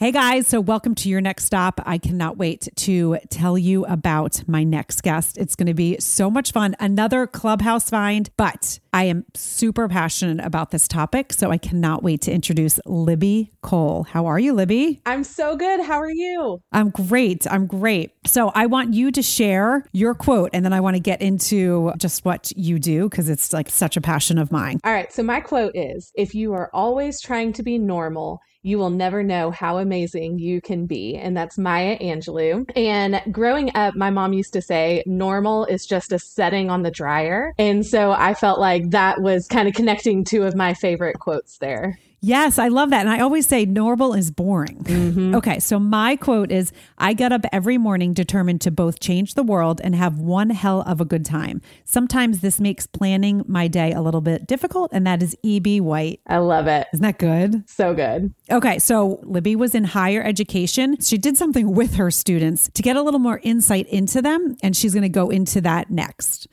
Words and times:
Hey 0.00 0.12
guys, 0.12 0.46
so 0.46 0.60
welcome 0.60 0.94
to 0.94 1.08
your 1.08 1.20
next 1.20 1.46
stop. 1.46 1.80
I 1.84 1.98
cannot 1.98 2.36
wait 2.36 2.68
to 2.76 3.18
tell 3.30 3.58
you 3.58 3.84
about 3.86 4.44
my 4.46 4.62
next 4.62 5.02
guest. 5.02 5.36
It's 5.36 5.56
going 5.56 5.66
to 5.66 5.74
be 5.74 5.98
so 5.98 6.30
much 6.30 6.52
fun. 6.52 6.76
Another 6.78 7.26
clubhouse 7.26 7.90
find, 7.90 8.30
but 8.36 8.78
I 8.92 9.06
am 9.06 9.24
super 9.34 9.88
passionate 9.88 10.46
about 10.46 10.70
this 10.70 10.86
topic. 10.86 11.32
So 11.32 11.50
I 11.50 11.58
cannot 11.58 12.04
wait 12.04 12.20
to 12.22 12.32
introduce 12.32 12.78
Libby 12.86 13.50
Cole. 13.60 14.04
How 14.04 14.26
are 14.26 14.38
you, 14.38 14.52
Libby? 14.52 15.02
I'm 15.04 15.24
so 15.24 15.56
good. 15.56 15.80
How 15.80 16.00
are 16.00 16.12
you? 16.12 16.62
I'm 16.70 16.90
great. 16.90 17.44
I'm 17.50 17.66
great. 17.66 18.12
So 18.24 18.52
I 18.54 18.66
want 18.66 18.94
you 18.94 19.10
to 19.10 19.20
share 19.20 19.84
your 19.90 20.14
quote 20.14 20.50
and 20.52 20.64
then 20.64 20.72
I 20.72 20.78
want 20.78 20.94
to 20.94 21.00
get 21.00 21.20
into 21.20 21.92
just 21.98 22.24
what 22.24 22.52
you 22.54 22.78
do 22.78 23.08
because 23.08 23.28
it's 23.28 23.52
like 23.52 23.68
such 23.68 23.96
a 23.96 24.00
passion 24.00 24.38
of 24.38 24.52
mine. 24.52 24.78
All 24.84 24.92
right. 24.92 25.12
So 25.12 25.24
my 25.24 25.40
quote 25.40 25.72
is 25.74 26.12
if 26.14 26.36
you 26.36 26.52
are 26.52 26.70
always 26.72 27.20
trying 27.20 27.52
to 27.54 27.64
be 27.64 27.78
normal, 27.78 28.38
you 28.62 28.78
will 28.78 28.90
never 28.90 29.22
know 29.22 29.50
how 29.50 29.78
amazing 29.78 30.38
you 30.38 30.60
can 30.60 30.86
be. 30.86 31.16
And 31.16 31.36
that's 31.36 31.58
Maya 31.58 31.98
Angelou. 31.98 32.70
And 32.76 33.22
growing 33.32 33.70
up, 33.74 33.94
my 33.94 34.10
mom 34.10 34.32
used 34.32 34.52
to 34.54 34.62
say, 34.62 35.02
normal 35.06 35.64
is 35.66 35.86
just 35.86 36.12
a 36.12 36.18
setting 36.18 36.70
on 36.70 36.82
the 36.82 36.90
dryer. 36.90 37.54
And 37.58 37.86
so 37.86 38.12
I 38.12 38.34
felt 38.34 38.58
like 38.58 38.90
that 38.90 39.20
was 39.20 39.46
kind 39.46 39.68
of 39.68 39.74
connecting 39.74 40.24
two 40.24 40.42
of 40.42 40.54
my 40.54 40.74
favorite 40.74 41.18
quotes 41.18 41.58
there. 41.58 41.98
Yes, 42.20 42.58
I 42.58 42.68
love 42.68 42.90
that. 42.90 43.00
And 43.00 43.10
I 43.10 43.20
always 43.20 43.46
say 43.46 43.64
normal 43.64 44.12
is 44.12 44.30
boring. 44.30 44.82
Mm-hmm. 44.84 45.34
Okay, 45.36 45.60
so 45.60 45.78
my 45.78 46.16
quote 46.16 46.50
is 46.50 46.72
I 46.98 47.12
get 47.12 47.32
up 47.32 47.42
every 47.52 47.78
morning 47.78 48.12
determined 48.12 48.60
to 48.62 48.70
both 48.70 48.98
change 48.98 49.34
the 49.34 49.42
world 49.42 49.80
and 49.84 49.94
have 49.94 50.18
one 50.18 50.50
hell 50.50 50.82
of 50.82 51.00
a 51.00 51.04
good 51.04 51.24
time. 51.24 51.62
Sometimes 51.84 52.40
this 52.40 52.60
makes 52.60 52.86
planning 52.86 53.44
my 53.46 53.68
day 53.68 53.92
a 53.92 54.00
little 54.00 54.20
bit 54.20 54.46
difficult, 54.46 54.90
and 54.92 55.06
that 55.06 55.22
is 55.22 55.36
E.B. 55.42 55.80
White. 55.80 56.20
I 56.26 56.38
love 56.38 56.66
it. 56.66 56.88
Isn't 56.92 57.04
that 57.04 57.18
good? 57.18 57.68
So 57.68 57.94
good. 57.94 58.34
Okay, 58.50 58.78
so 58.78 59.20
Libby 59.22 59.54
was 59.54 59.74
in 59.74 59.84
higher 59.84 60.22
education. 60.22 61.00
She 61.00 61.18
did 61.18 61.36
something 61.36 61.72
with 61.72 61.94
her 61.94 62.10
students 62.10 62.68
to 62.74 62.82
get 62.82 62.96
a 62.96 63.02
little 63.02 63.20
more 63.20 63.40
insight 63.42 63.86
into 63.88 64.20
them, 64.20 64.56
and 64.62 64.76
she's 64.76 64.92
going 64.92 65.02
to 65.02 65.08
go 65.08 65.30
into 65.30 65.60
that 65.60 65.90
next. 65.90 66.48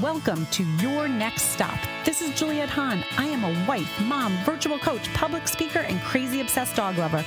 Welcome 0.00 0.46
to 0.46 0.64
your 0.82 1.06
next 1.06 1.52
stop. 1.52 1.78
This 2.04 2.20
is 2.20 2.36
Juliette 2.36 2.68
Hahn. 2.68 3.04
I 3.16 3.26
am 3.26 3.44
a 3.44 3.66
wife, 3.68 4.00
mom, 4.00 4.36
virtual 4.44 4.76
coach, 4.76 5.12
public 5.14 5.46
speaker, 5.46 5.78
and 5.78 6.00
crazy 6.00 6.40
obsessed 6.40 6.74
dog 6.74 6.98
lover. 6.98 7.24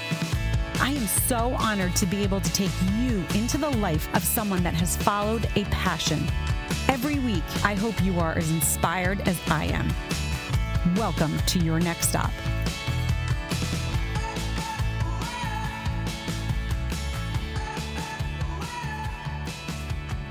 I 0.81 0.91
am 0.91 1.07
so 1.07 1.55
honored 1.57 1.95
to 1.95 2.05
be 2.05 2.23
able 2.23 2.41
to 2.41 2.51
take 2.51 2.71
you 2.95 3.23
into 3.35 3.57
the 3.57 3.69
life 3.69 4.13
of 4.13 4.21
someone 4.21 4.63
that 4.63 4.73
has 4.73 4.97
followed 4.97 5.47
a 5.55 5.63
passion. 5.65 6.27
Every 6.89 7.19
week, 7.19 7.43
I 7.63 7.73
hope 7.73 8.03
you 8.03 8.19
are 8.19 8.37
as 8.37 8.51
inspired 8.51 9.25
as 9.29 9.39
I 9.47 9.65
am. 9.65 9.87
Welcome 10.97 11.37
to 11.37 11.59
your 11.59 11.79
next 11.79 12.09
stop. 12.09 12.31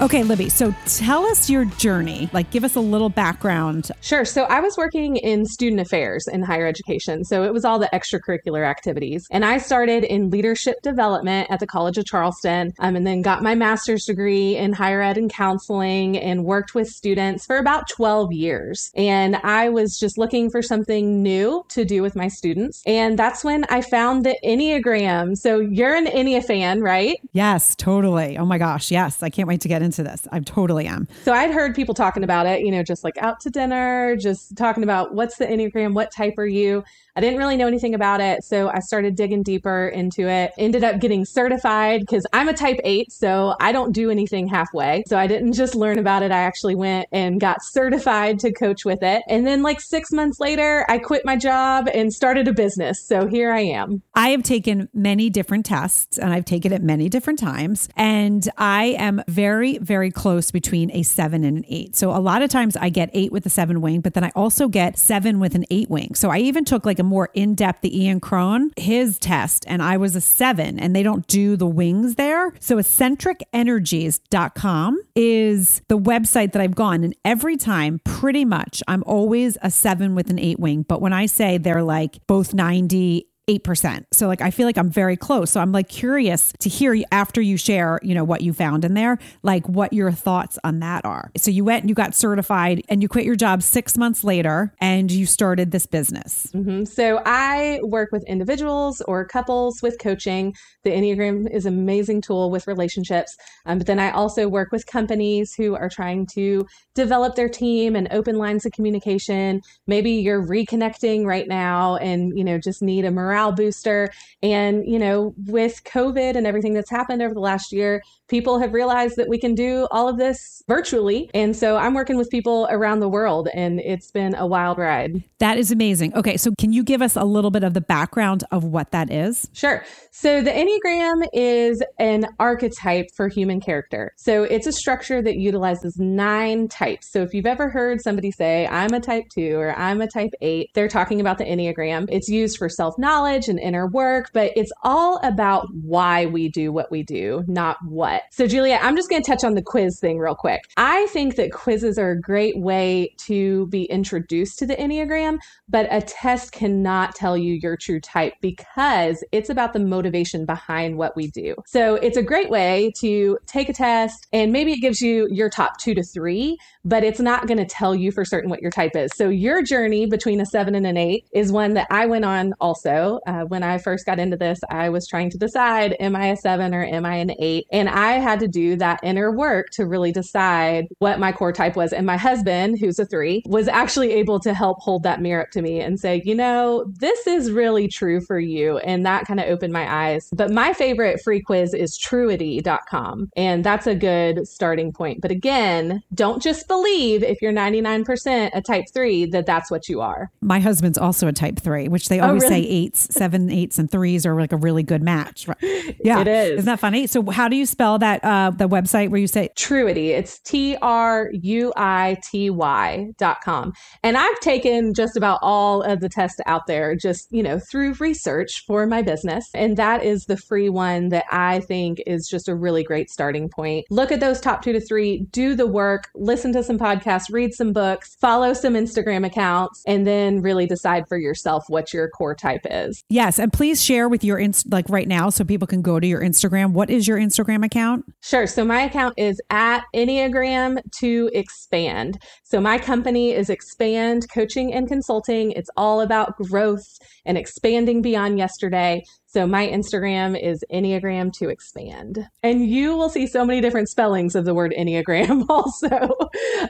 Okay, 0.07 0.23
Libby, 0.23 0.49
so 0.49 0.73
tell 0.87 1.27
us 1.27 1.51
your 1.51 1.65
journey. 1.65 2.31
Like, 2.33 2.53
give 2.53 2.63
us 2.63 2.77
a 2.77 2.81
little 2.81 3.09
background. 3.09 3.91
Sure. 4.03 4.25
So, 4.25 4.45
I 4.45 4.61
was 4.61 4.77
working 4.77 5.17
in 5.17 5.45
student 5.45 5.81
affairs 5.81 6.29
in 6.29 6.45
higher 6.45 6.69
education. 6.69 7.25
So, 7.25 7.43
it 7.43 7.53
was 7.53 7.65
all 7.65 7.81
the 7.81 7.91
extracurricular 7.93 8.65
activities. 8.65 9.27
And 9.33 9.45
I 9.45 9.59
started 9.59 10.05
in 10.05 10.31
leadership 10.31 10.81
development 10.83 11.49
at 11.51 11.59
the 11.59 11.67
College 11.67 11.99
of 11.99 12.05
Charleston 12.05 12.73
um, 12.79 12.95
and 12.95 13.05
then 13.05 13.21
got 13.21 13.43
my 13.43 13.57
master's 13.57 14.05
degree 14.05 14.57
in 14.57 14.73
higher 14.73 15.03
ed 15.03 15.19
and 15.19 15.29
counseling 15.29 16.17
and 16.17 16.45
worked 16.45 16.73
with 16.73 16.87
students 16.87 17.45
for 17.45 17.57
about 17.57 17.89
12 17.89 18.33
years. 18.33 18.93
And 18.95 19.35
I 19.35 19.71
was 19.71 19.99
just 19.99 20.19
looking 20.19 20.51
for 20.51 20.63
something 20.63 21.21
new 21.21 21.65
to 21.71 21.85
do 21.85 22.01
with 22.01 22.15
my 22.15 22.29
students. 22.29 22.81
And 22.87 23.19
that's 23.19 23.43
when 23.43 23.65
I 23.71 23.81
found 23.81 24.25
the 24.25 24.39
Enneagram. 24.45 25.37
So, 25.37 25.59
you're 25.59 25.97
an 25.97 26.07
Ennea 26.07 26.45
fan, 26.45 26.81
right? 26.81 27.19
Yes, 27.33 27.75
totally. 27.75 28.39
Oh 28.39 28.47
my 28.47 28.59
gosh. 28.59 28.93
Yes. 28.93 29.21
I 29.21 29.31
can't 29.31 29.49
wait 29.49 29.63
to 29.63 29.69
get 29.69 29.83
into 29.83 29.96
this. 30.03 30.27
I 30.33 30.41
totally 30.41 30.87
am. 30.87 31.09
So 31.25 31.33
I'd 31.33 31.51
heard 31.51 31.75
people 31.75 31.95
talking 31.95 32.25
about 32.25 32.47
it, 32.47 32.61
you 32.63 32.71
know, 32.71 32.83
just 32.83 33.05
like 33.05 33.17
out 33.19 33.41
to 33.41 33.51
dinner, 33.51 34.17
just 34.17 34.57
talking 34.57 34.83
about 34.83 35.15
what's 35.15 35.37
the 35.37 35.47
Enneagram, 35.47 35.95
what 35.95 36.11
type 36.11 36.39
are 36.39 36.47
you? 36.47 36.85
I 37.17 37.21
didn't 37.21 37.39
really 37.39 37.57
know 37.57 37.67
anything 37.67 37.95
about 37.95 38.21
it. 38.21 38.45
So 38.45 38.69
I 38.69 38.81
started 38.81 39.17
digging 39.17 39.43
deeper 39.43 39.89
into 39.89 40.29
it, 40.29 40.53
ended 40.59 40.85
up 40.85 41.01
getting 41.01 41.25
certified 41.25 42.01
because 42.01 42.27
I'm 42.33 42.49
a 42.49 42.53
type 42.53 42.79
eight. 42.85 43.11
So 43.11 43.55
I 43.59 43.73
don't 43.73 43.93
do 43.93 44.11
anything 44.11 44.47
halfway. 44.49 45.03
So 45.07 45.17
I 45.17 45.27
didn't 45.27 45.55
just 45.55 45.75
learn 45.75 45.99
about 45.99 46.23
it. 46.23 46.31
I 46.31 46.41
actually 46.41 46.75
went 46.75 47.09
and 47.13 47.41
got 47.41 47.63
certified 47.63 48.39
to 48.41 48.53
coach 48.53 48.85
with 48.85 49.03
it. 49.03 49.23
And 49.29 49.47
then 49.47 49.63
like 49.63 49.81
six 49.81 50.13
months 50.13 50.41
later, 50.41 50.85
I 50.91 50.99
quit 50.99 51.25
my 51.25 51.37
job 51.37 51.89
and 51.93 52.13
started 52.13 52.49
a 52.49 52.53
business. 52.53 53.03
So 53.03 53.27
here 53.27 53.51
I 53.51 53.61
am. 53.61 54.03
I 54.15 54.29
have 54.29 54.43
taken 54.43 54.91
many 54.93 55.31
different 55.31 55.65
tests 55.65 56.19
and 56.19 56.33
I've 56.33 56.45
taken 56.45 56.73
it 56.73 56.83
many 56.83 57.09
different 57.09 57.39
times. 57.39 57.89
And 57.97 58.47
I 58.59 58.95
am 58.99 59.23
very, 59.27 59.79
very 59.79 60.11
close 60.11 60.51
between 60.51 60.91
a 60.91 61.03
seven 61.03 61.45
and 61.45 61.57
an 61.57 61.65
eight. 61.69 61.97
So 61.97 62.11
a 62.11 62.21
lot 62.21 62.43
of 62.43 62.51
times 62.51 62.77
I 62.77 62.91
get 62.91 63.09
eight 63.15 63.33
with 63.33 63.47
a 63.47 63.51
seven 63.51 63.81
wing, 63.81 64.01
but 64.01 64.13
then 64.13 64.25
I 64.25 64.33
also 64.37 64.69
get 64.69 64.99
seven 64.99 65.41
with 65.41 65.55
an 65.55 65.65
eight 65.71 65.89
wing. 65.89 66.15
So 66.15 66.29
I 66.29 66.39
even 66.39 66.65
took 66.65 66.85
like 66.85 66.99
a 66.99 67.06
more 67.07 67.31
in 67.35 67.55
depth, 67.55 67.83
the 67.83 68.03
Ian 68.03 68.19
Cron, 68.21 68.73
his 68.77 69.19
test, 69.19 69.65
and 69.67 69.83
I 69.83 69.97
was 69.97 70.15
a 70.17 70.21
seven, 70.21 70.79
and 70.79 70.95
they 70.95 71.03
don't 71.03 71.27
do 71.27 71.57
the 71.57 71.67
wings 71.67 72.17
there. 72.17 72.53
So 72.61 72.77
eclecticenergies.com 72.77 75.01
is 75.15 75.81
the 75.89 75.99
website 75.99 76.53
that 76.53 76.61
I've 76.63 76.75
gone, 76.75 77.05
and 77.05 77.17
every 77.25 77.57
time, 77.57 78.01
pretty 78.05 78.45
much, 78.45 78.83
I'm 78.87 79.03
always 79.07 79.57
a 79.63 79.71
seven 79.71 80.15
with 80.15 80.29
an 80.31 80.39
eight 80.39 80.61
wing. 80.61 80.83
But 80.83 81.01
when 81.01 81.13
I 81.13 81.27
say 81.27 81.59
they're 81.59 81.83
like 81.83 82.19
both 82.27 82.55
90, 82.55 83.27
8%. 83.49 84.05
So 84.13 84.27
like 84.27 84.41
I 84.41 84.51
feel 84.51 84.67
like 84.67 84.77
I'm 84.77 84.91
very 84.91 85.17
close. 85.17 85.51
So 85.51 85.61
I'm 85.61 85.71
like 85.71 85.89
curious 85.89 86.53
to 86.61 86.69
hear 86.69 86.97
after 87.13 87.41
you 87.41 87.57
share, 87.57 88.01
you 88.03 88.15
know, 88.15 88.25
what 88.25 88.41
you 88.41 88.53
found 88.53 88.85
in 88.85 88.95
there, 88.95 89.19
like 89.45 89.69
what 89.69 89.93
your 89.93 90.11
thoughts 90.11 90.59
on 90.65 90.81
that 90.81 91.05
are. 91.05 91.31
So 91.37 91.53
you 91.53 91.65
went 91.65 91.83
and 91.83 91.89
you 91.89 91.95
got 91.95 92.15
certified 92.15 92.83
and 92.89 93.03
you 93.03 93.09
quit 93.09 93.25
your 93.25 93.37
job 93.37 93.63
6 93.63 93.97
months 93.97 94.25
later 94.25 94.73
and 94.81 95.13
you 95.13 95.27
started 95.27 95.71
this 95.71 95.87
business. 95.87 96.49
Mm-hmm. 96.55 96.85
So 96.85 97.23
I 97.25 97.79
work 97.85 98.11
with 98.11 98.25
individuals 98.27 99.01
or 99.03 99.25
couples 99.25 99.81
with 99.81 99.97
coaching. 100.01 100.55
The 100.83 100.91
Enneagram 100.91 101.49
is 101.53 101.67
an 101.67 101.75
amazing 101.75 102.23
tool 102.23 102.51
with 102.51 102.67
relationships. 102.67 103.37
Um, 103.65 103.79
but 103.79 103.87
then 103.87 104.01
I 104.01 104.11
also 104.11 104.49
work 104.49 104.73
with 104.73 104.87
companies 104.87 105.55
who 105.55 105.77
are 105.77 105.89
trying 105.89 106.27
to 106.35 106.67
develop 106.95 107.37
their 107.37 107.49
team 107.49 107.95
and 107.95 108.09
open 108.11 108.37
lines 108.39 108.67
of 108.67 108.73
communication. 108.73 109.61
Maybe 109.87 110.13
you're 110.13 110.45
reconnecting 110.45 111.27
right 111.27 111.47
now 111.47 111.97
and, 111.97 112.37
you 112.37 112.43
know, 112.43 112.59
just 112.59 112.83
need 112.83 113.05
a 113.05 113.11
morale 113.11 113.36
morale 113.37 113.53
booster. 113.53 114.11
And, 114.43 114.87
you 114.87 114.99
know, 114.99 115.35
with 115.47 115.83
COVID 115.85 116.37
and 116.37 116.47
everything 116.47 116.75
that's 116.75 116.91
happened 116.91 117.23
over 117.23 117.35
the 117.35 117.41
last 117.41 117.73
year, 117.73 118.03
people 118.29 118.59
have 118.59 118.73
realized 118.73 119.17
that 119.17 119.29
we 119.29 119.39
can 119.39 119.55
do 119.55 119.87
all 119.91 120.09
of 120.09 120.19
this 120.19 120.63
virtually. 120.69 121.31
And 121.35 121.55
so 121.55 121.77
I'm 121.77 121.95
working 121.95 122.17
with 122.17 122.31
people 122.31 122.67
around 122.71 123.01
the 123.01 123.09
world, 123.09 123.49
and 123.55 123.81
it's 123.81 124.11
been 124.11 124.35
a 124.35 124.47
wild 124.47 124.79
ride. 124.79 125.23
That 125.39 125.59
is 125.59 125.71
amazing. 125.71 126.15
Okay, 126.15 126.37
so 126.37 126.53
can 126.59 126.73
you 126.73 126.83
give 126.83 127.03
us 127.03 127.17
a 127.17 127.25
little 127.25 127.51
bit 127.51 127.63
of 127.63 127.75
the 127.75 127.81
background 127.81 128.45
of 128.51 128.65
what 128.65 128.91
that 128.91 129.13
is? 129.13 129.49
Sure. 129.53 129.85
So 130.11 130.43
the 130.43 130.51
Enneagram 130.51 131.27
is 131.33 131.83
an 131.99 132.27
archetype 132.41 133.11
for 133.15 133.29
human 133.29 133.61
character. 133.61 134.13
So 134.17 134.45
it's 134.45 134.67
a 134.67 134.73
structure 134.73 135.23
that 135.23 135.37
utilizes 135.37 135.99
nine 135.99 136.69
types. 136.69 137.13
So 137.13 137.23
if 137.23 137.35
you've 137.35 137.47
ever 137.47 137.69
heard 137.69 138.01
somebody 138.01 138.31
say, 138.31 138.67
I'm 138.67 138.93
a 138.93 139.01
type 139.01 139.25
two 139.33 139.57
or 139.57 139.77
I'm 139.79 140.01
a 140.01 140.09
type 140.09 140.33
eight, 140.41 140.71
they're 140.75 140.89
talking 140.89 141.21
about 141.21 141.39
the 141.39 141.45
Enneagram. 141.45 142.09
It's 142.11 142.29
used 142.29 142.57
for 142.57 142.69
self 142.69 142.99
knowledge 142.99 143.26
and 143.27 143.59
inner 143.59 143.87
work, 143.87 144.31
but 144.33 144.53
it's 144.57 144.73
all 144.83 145.19
about 145.23 145.67
why 145.75 146.27
we 146.27 146.49
do 146.49 146.73
what 146.73 146.91
we 146.91 147.03
do, 147.03 147.45
not 147.47 147.77
what 147.85 148.07
what. 148.07 148.23
So, 148.31 148.47
Julia, 148.47 148.79
I'm 148.81 148.95
just 148.95 149.11
going 149.11 149.23
to 149.23 149.29
touch 149.29 149.43
on 149.43 149.55
the 149.55 149.63
quiz 149.63 149.99
thing 149.99 150.19
real 150.19 150.35
quick. 150.35 150.63
I 150.77 151.07
think 151.07 151.37
that 151.37 151.53
quizzes 151.53 151.99
are 151.99 152.13
a 152.13 152.21
great 152.21 152.59
way 152.59 153.15
to 153.27 153.67
be 153.67 153.85
introduced 153.85 154.59
to 154.61 154.67
the 154.67 154.77
Enneagram, 154.77 155.39
but 155.69 155.89
a 155.91 156.01
test 156.03 156.53
cannot 156.53 157.15
tell 157.15 157.37
you 157.37 157.59
your 157.61 157.77
true 157.77 158.01
type 158.01 158.35
because 158.41 159.25
it's 159.33 159.51
about 159.51 159.73
the 159.73 159.81
motivation 159.81 160.47
behind 160.47 160.97
what 160.99 161.17
we 161.17 161.31
do. 161.31 161.57
So, 161.67 161.97
it's 161.97 162.17
a 162.17 162.23
great 162.23 162.51
way 162.51 162.93
to 163.01 163.39
take 163.47 163.69
a 163.69 163.73
test 163.73 164.27
and 164.33 164.53
maybe 164.53 164.73
it 164.73 164.81
gives 164.81 165.01
you 165.01 165.29
your 165.31 165.51
top 165.51 165.79
two 165.81 165.95
to 165.95 166.03
three, 166.03 166.59
but 166.87 167.03
it's 167.03 167.19
not 167.19 167.49
going 167.49 167.59
to 167.59 167.67
tell 167.67 167.95
you 167.95 168.13
for 168.13 168.25
certain 168.25 168.49
what 168.49 168.63
your 168.63 168.71
type 168.71 168.95
is. 168.95 169.11
So, 169.15 169.29
your 169.29 169.61
journey 169.61 170.07
between 170.07 170.41
a 170.41 170.47
seven 170.47 170.75
and 170.77 170.87
an 170.87 170.97
eight 170.97 171.27
is 171.33 171.51
one 171.51 171.75
that 171.75 171.89
I 171.91 172.07
went 172.07 172.25
on 172.25 172.55
also. 172.61 173.19
Uh, 173.27 173.43
when 173.43 173.63
I 173.63 173.79
first 173.79 174.07
got 174.07 174.21
into 174.21 174.37
this, 174.37 174.61
I 174.71 174.89
was 174.89 175.07
trying 175.07 175.31
to 175.31 175.39
decide 175.39 175.97
am 175.99 176.15
I 176.15 176.29
a 176.29 176.37
seven 176.37 176.73
or 176.75 176.85
am 176.85 177.05
I 177.05 177.17
an 177.17 177.33
eight? 177.41 177.67
And 177.73 177.89
I 177.89 178.13
had 178.13 178.39
to 178.41 178.49
do 178.49 178.77
that 178.77 179.01
inner 179.03 179.37
work 179.37 179.71
to 179.73 179.85
really 179.85 180.13
decide 180.13 180.87
what 181.01 181.19
my 181.19 181.33
core 181.33 181.53
type 181.53 181.75
was. 181.75 181.93
And 181.93 182.07
my 182.07 182.17
husband, 182.17 182.79
who's 182.79 183.01
a 183.01 183.05
three, 183.05 183.43
was 183.47 183.67
actually 183.67 184.13
able 184.13 184.39
to 184.41 184.55
help 184.55 184.79
hold 184.81 185.03
that 185.03 185.21
mirror 185.21 185.43
up 185.43 185.51
to 185.51 185.63
me 185.63 185.81
and 185.81 185.99
say, 185.99 186.23
you 186.25 186.37
know, 186.37 186.85
this 187.01 187.27
is 187.27 187.51
really 187.51 187.89
true 187.89 188.21
for 188.21 188.39
you. 188.39 188.79
And 188.79 189.05
that 189.05 189.27
kind 189.27 189.41
of 189.41 189.47
opened 189.47 189.73
my 189.73 189.93
eyes. 189.93 190.29
But 190.33 190.53
my 190.53 190.73
favorite 190.73 191.21
free 191.25 191.43
quiz 191.43 191.75
is 191.75 191.99
truity.com. 191.99 193.31
And 193.37 193.65
that's 193.65 193.89
a 193.89 193.97
good 193.97 194.47
starting 194.47 194.93
point. 194.93 195.21
But 195.21 195.33
again, 195.33 196.03
don't 196.15 196.41
just 196.41 196.69
believe 196.69 196.76
if 196.85 197.43
you're 197.43 197.53
99% 197.53 198.51
a 198.53 198.63
type 198.63 198.85
three 198.93 199.27
that 199.27 199.47
that's 199.47 199.71
what 199.71 199.89
you 199.89 200.01
are. 200.01 200.31
My 200.41 200.61
husband's 200.61 200.99
also 200.99 201.29
a 201.29 201.33
type 201.33 201.59
three, 201.61 201.89
which 201.89 202.09
they 202.09 202.21
oh, 202.21 202.29
always 202.29 202.45
oh, 202.45 202.49
really? 202.49 202.63
say 202.63 202.69
eights 202.69 202.87
eights, 202.87 203.15
seven 203.15 203.51
eights, 203.51 203.79
and 203.79 203.91
threes 203.91 204.25
are 204.25 204.35
like 204.35 204.53
a 204.53 204.57
really 204.57 204.83
good 204.83 205.03
match. 205.03 205.47
Yeah, 206.05 206.21
It 206.21 206.29
is. 206.29 206.51
Isn't 206.53 206.67
that 206.67 206.81
funny? 206.81 207.07
So, 207.07 207.31
how 207.31 207.49
do 207.49 207.57
you 207.57 207.67
spell 207.67 207.99
that? 207.99 208.23
Uh, 208.25 208.51
the 208.51 208.69
website 208.69 209.11
where 209.11 209.21
you 209.21 209.27
say 209.27 209.51
Truity. 209.57 210.09
It's 210.09 210.39
T 210.41 210.77
R 210.83 211.31
U 211.33 211.73
I 211.77 212.17
T 212.23 212.51
Y 212.51 213.09
dot 213.19 213.39
com. 213.43 213.73
And 214.03 214.17
I've 214.17 214.39
taken 214.41 214.95
just 214.95 215.17
about 215.17 215.39
all 215.43 215.83
of 215.83 216.01
the 216.01 216.09
tests 216.09 216.41
out 216.47 216.67
there, 216.67 216.95
just, 216.95 217.29
you 217.31 217.43
know, 217.43 217.59
through 217.59 217.95
research 217.95 218.65
for 218.67 218.87
my 218.87 219.03
business. 219.03 219.49
And 219.55 219.77
that 219.77 220.05
is 220.05 220.27
the 220.27 220.37
free 220.37 220.69
one 220.69 221.09
that 221.11 221.25
I 221.31 221.61
think 221.61 222.03
is 222.07 222.29
just 222.29 222.49
a 222.49 222.55
really 222.55 222.85
great 222.85 223.11
starting 223.11 223.49
point. 223.49 223.87
Look 223.91 224.13
at 224.13 224.21
those 224.21 224.41
top 224.41 224.63
two 224.63 224.73
to 224.73 224.81
three, 224.81 225.27
do 225.31 225.55
the 225.55 225.67
work, 225.67 226.09
listen 226.15 226.53
to 226.53 226.63
some 226.67 226.79
podcasts, 226.79 227.33
read 227.33 227.55
some 227.55 227.73
books, 227.73 228.17
follow 228.21 228.53
some 228.53 228.75
Instagram 228.75 229.25
accounts, 229.25 229.83
and 229.87 230.07
then 230.07 230.43
really 230.43 230.67
decide 230.67 231.09
for 231.09 231.17
yourself 231.17 231.65
what 231.69 231.95
your 231.95 232.09
core 232.09 232.35
type 232.35 232.63
is. 232.69 233.03
yes, 233.09 233.39
and 233.39 233.53
please 233.53 233.83
share 233.83 234.09
with 234.09 234.25
your 234.25 234.39
inst- 234.39 234.71
like 234.71 234.89
right 234.89 235.09
now 235.09 235.31
so 235.31 235.45
people 235.45 235.67
can 235.67 235.83
go 235.83 236.01
to 236.01 236.07
your 236.07 236.21
Instagram. 236.21 236.73
What 236.73 236.91
is 236.91 237.07
your 237.07 237.19
Instagram 237.19 237.65
account? 237.65 238.05
Sure. 238.21 238.47
So 238.47 238.65
my 238.65 238.83
account 238.83 239.15
is 239.17 239.41
at 239.51 239.85
Enneagram 239.95 240.81
to 240.99 241.31
expand. 241.33 242.19
So 242.43 242.61
my 242.61 242.79
company 242.79 243.33
is 243.33 243.49
Expand 243.51 244.29
Coaching 244.33 244.73
and 244.75 244.89
Consulting. 244.89 245.53
It's 245.53 245.71
all 245.77 246.01
about 246.01 246.37
growth 246.37 246.99
and 247.25 247.39
expanding 247.39 248.03
beyond 248.03 248.39
yesterday. 248.39 249.05
So 249.37 249.47
my 249.47 249.69
Instagram 249.69 250.43
is 250.43 250.65
Enneagram 250.73 251.31
to 251.35 251.51
expand. 251.51 252.27
And 252.43 252.67
you 252.67 252.97
will 252.97 253.11
see 253.11 253.27
so 253.27 253.45
many 253.45 253.61
different 253.61 253.91
spellings 253.91 254.35
of 254.35 254.47
the 254.47 254.55
word 254.55 254.73
Enneagram 254.73 255.45
also. 255.51 256.09